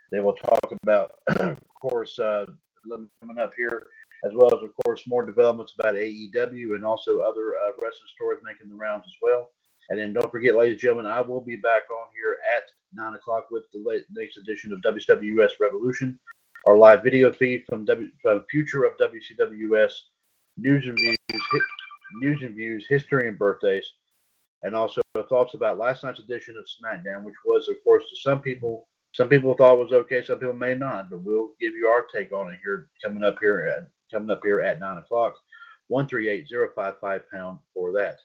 They 0.10 0.22
will 0.22 0.36
talk 0.36 0.74
about, 0.82 1.12
of 1.28 1.58
course, 1.82 2.18
uh, 2.18 2.46
coming 2.88 3.40
up 3.40 3.52
here 3.58 3.88
as 4.24 4.32
well 4.34 4.56
as, 4.56 4.64
of 4.64 4.70
course, 4.86 5.04
more 5.06 5.26
developments 5.26 5.74
about 5.78 5.96
AEW 5.96 6.76
and 6.76 6.86
also 6.86 7.20
other 7.20 7.56
uh, 7.58 7.72
wrestling 7.72 8.14
stories 8.16 8.40
making 8.46 8.70
the 8.70 8.76
rounds 8.76 9.04
as 9.06 9.16
well. 9.22 9.50
And 9.90 10.00
then 10.00 10.14
don't 10.14 10.32
forget, 10.32 10.56
ladies 10.56 10.76
and 10.76 10.82
gentlemen, 10.82 11.08
I 11.08 11.20
will 11.20 11.42
be 11.42 11.58
back 11.58 11.92
on 11.92 12.08
here 12.16 12.38
at 12.56 12.64
9 12.94 13.16
o'clock 13.16 13.48
with 13.52 13.66
the 13.74 14.06
next 14.16 14.38
edition 14.38 14.72
of 14.72 14.80
WWS 14.80 15.60
Revolution, 15.60 16.18
our 16.68 16.78
live 16.78 17.04
video 17.04 17.34
feed 17.34 17.66
from, 17.68 17.84
w, 17.84 18.12
from 18.22 18.46
Future 18.50 18.86
of 18.86 18.94
WCWUS, 18.98 19.92
news 20.58 20.86
and 20.86 20.98
views, 20.98 21.18
hit, 21.30 21.62
news 22.22 22.42
and 22.42 22.56
views, 22.56 22.86
history 22.88 23.28
and 23.28 23.38
birthdays, 23.38 23.86
and 24.62 24.76
also 24.76 25.02
thoughts 25.30 25.54
about 25.54 25.78
last 25.78 26.04
night's 26.04 26.20
edition 26.20 26.56
of 26.58 26.66
SmackDown, 26.66 27.24
which 27.24 27.36
was, 27.46 27.68
of 27.70 27.76
course, 27.84 28.04
to 28.10 28.16
some 28.16 28.40
people, 28.40 28.88
some 29.12 29.30
people 29.30 29.54
thought 29.54 29.78
was 29.78 29.92
okay, 29.92 30.24
some 30.24 30.40
people 30.40 30.54
may 30.54 30.76
not, 30.76 31.10
but 31.10 31.22
we'll 31.22 31.52
give 31.60 31.74
you 31.74 31.88
our 31.88 32.06
take 32.14 32.32
on 32.32 32.52
it 32.52 32.60
here 32.64 32.88
coming 33.04 33.24
up 33.24 33.38
here 33.42 33.74
at 33.76 33.88
coming 34.12 34.30
up 34.30 34.42
here 34.44 34.62
at 34.62 34.80
nine 34.80 34.98
o'clock. 34.98 35.36
One 35.88 36.08
three 36.08 36.30
eight 36.30 36.48
zero 36.48 36.70
five 36.76 36.96
five 37.02 37.30
pound 37.32 37.60
for 37.74 37.92
that. 37.94 38.20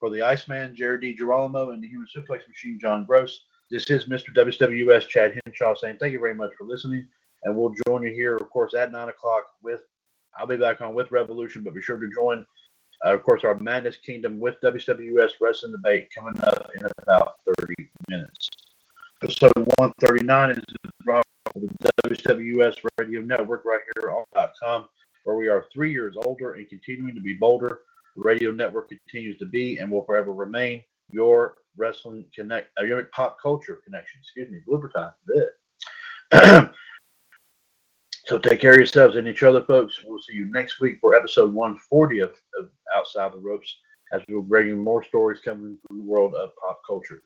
For 0.00 0.10
the 0.10 0.22
Iceman, 0.22 0.74
Jared 0.76 1.02
DiGirolamo, 1.02 1.72
and 1.72 1.82
the 1.82 1.88
Human 1.88 2.08
Suplex 2.14 2.46
Machine, 2.48 2.78
John 2.80 3.04
Gross. 3.04 3.40
This 3.70 3.88
is 3.90 4.04
Mr. 4.04 4.34
WCWUS 4.34 5.08
Chad 5.08 5.40
Henshaw 5.44 5.74
saying 5.74 5.96
thank 5.98 6.12
you 6.12 6.20
very 6.20 6.34
much 6.34 6.50
for 6.56 6.64
listening, 6.64 7.06
and 7.44 7.56
we'll 7.56 7.74
join 7.86 8.02
you 8.02 8.12
here, 8.12 8.36
of 8.36 8.48
course, 8.50 8.74
at 8.74 8.92
nine 8.92 9.08
o'clock 9.08 9.44
with. 9.62 9.80
I'll 10.38 10.46
be 10.46 10.56
back 10.56 10.80
on 10.80 10.94
with 10.94 11.10
Revolution, 11.10 11.62
but 11.62 11.74
be 11.74 11.82
sure 11.82 11.98
to 11.98 12.10
join 12.10 12.46
uh, 13.04 13.14
of 13.14 13.22
course, 13.22 13.44
our 13.44 13.58
Madness 13.58 13.96
Kingdom 13.96 14.40
with 14.40 14.56
WWS 14.62 15.32
Wrestling 15.40 15.72
Debate 15.72 16.08
coming 16.14 16.38
up 16.42 16.70
in 16.76 16.86
about 17.02 17.34
30 17.58 17.74
minutes. 18.08 18.48
Episode 19.22 19.52
139 19.56 20.50
is 20.50 20.64
brought 21.04 21.24
the 21.54 21.68
WWS 22.04 22.76
Radio 22.98 23.20
Network 23.20 23.64
right 23.64 23.80
here 23.94 24.10
on 24.10 24.24
.com, 24.62 24.86
where 25.24 25.36
we 25.36 25.48
are 25.48 25.66
three 25.72 25.92
years 25.92 26.16
older 26.24 26.54
and 26.54 26.68
continuing 26.68 27.14
to 27.14 27.20
be 27.20 27.34
bolder. 27.34 27.80
The 28.16 28.22
radio 28.22 28.50
network 28.50 28.88
continues 28.88 29.38
to 29.38 29.46
be 29.46 29.78
and 29.78 29.90
will 29.90 30.04
forever 30.04 30.32
remain 30.32 30.82
your 31.10 31.56
wrestling 31.76 32.24
connect, 32.34 32.70
uh, 32.80 32.84
your 32.84 33.02
pop 33.04 33.36
culture 33.40 33.80
connection. 33.84 34.20
Excuse 34.22 34.50
me, 34.50 34.60
blooper 34.66 34.90
time. 34.92 36.70
So 38.26 38.38
take 38.38 38.60
care 38.60 38.72
of 38.72 38.78
yourselves 38.78 39.14
and 39.14 39.28
each 39.28 39.44
other, 39.44 39.62
folks. 39.62 40.02
We'll 40.04 40.20
see 40.20 40.34
you 40.34 40.46
next 40.46 40.80
week 40.80 40.98
for 41.00 41.14
episode 41.14 41.54
140 41.54 42.20
of, 42.20 42.30
of 42.58 42.70
Outside 42.94 43.32
the 43.32 43.38
Ropes 43.38 43.76
as 44.12 44.20
we'll 44.28 44.42
bring 44.42 44.66
you 44.66 44.76
more 44.76 45.04
stories 45.04 45.40
coming 45.44 45.78
from 45.86 45.98
the 45.98 46.04
world 46.04 46.34
of 46.34 46.50
pop 46.56 46.80
culture. 46.84 47.22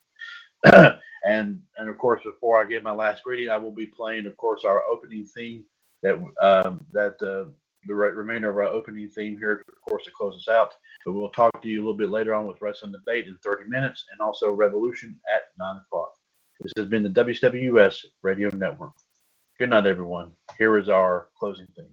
and 1.25 1.61
and 1.79 1.89
of 1.89 1.97
course, 1.97 2.21
before 2.23 2.61
I 2.61 2.69
give 2.69 2.83
my 2.83 2.93
last 2.93 3.25
greeting, 3.25 3.49
I 3.49 3.57
will 3.57 3.71
be 3.71 3.87
playing, 3.87 4.27
of 4.27 4.37
course, 4.37 4.65
our 4.65 4.83
opening 4.85 5.25
theme 5.25 5.65
that 6.03 6.17
um, 6.43 6.85
that 6.93 7.15
uh, 7.23 7.51
the 7.87 7.95
remainder 7.95 8.51
of 8.51 8.57
our 8.57 8.65
opening 8.65 9.09
theme 9.09 9.39
here, 9.39 9.65
of 9.67 9.81
course, 9.89 10.05
to 10.05 10.11
close 10.11 10.37
us 10.37 10.49
out. 10.49 10.75
But 11.07 11.13
we'll 11.13 11.31
talk 11.31 11.63
to 11.63 11.69
you 11.69 11.79
a 11.79 11.83
little 11.83 11.97
bit 11.97 12.11
later 12.11 12.35
on 12.35 12.47
with 12.47 12.61
Wrestling 12.61 12.93
Debate 12.93 13.27
in 13.27 13.39
30 13.43 13.71
minutes 13.71 14.05
and 14.13 14.21
also 14.21 14.51
Revolution 14.51 15.19
at 15.35 15.45
9 15.59 15.77
o'clock. 15.77 16.13
This 16.61 16.73
has 16.77 16.89
been 16.89 17.03
the 17.03 17.09
WWS 17.09 18.05
Radio 18.23 18.51
Network. 18.51 18.93
Good 19.61 19.69
night, 19.69 19.85
everyone. 19.85 20.33
Here 20.57 20.79
is 20.79 20.89
our 20.89 21.29
closing 21.39 21.67
theme. 21.77 21.93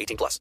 18 0.11 0.17
plus. 0.17 0.39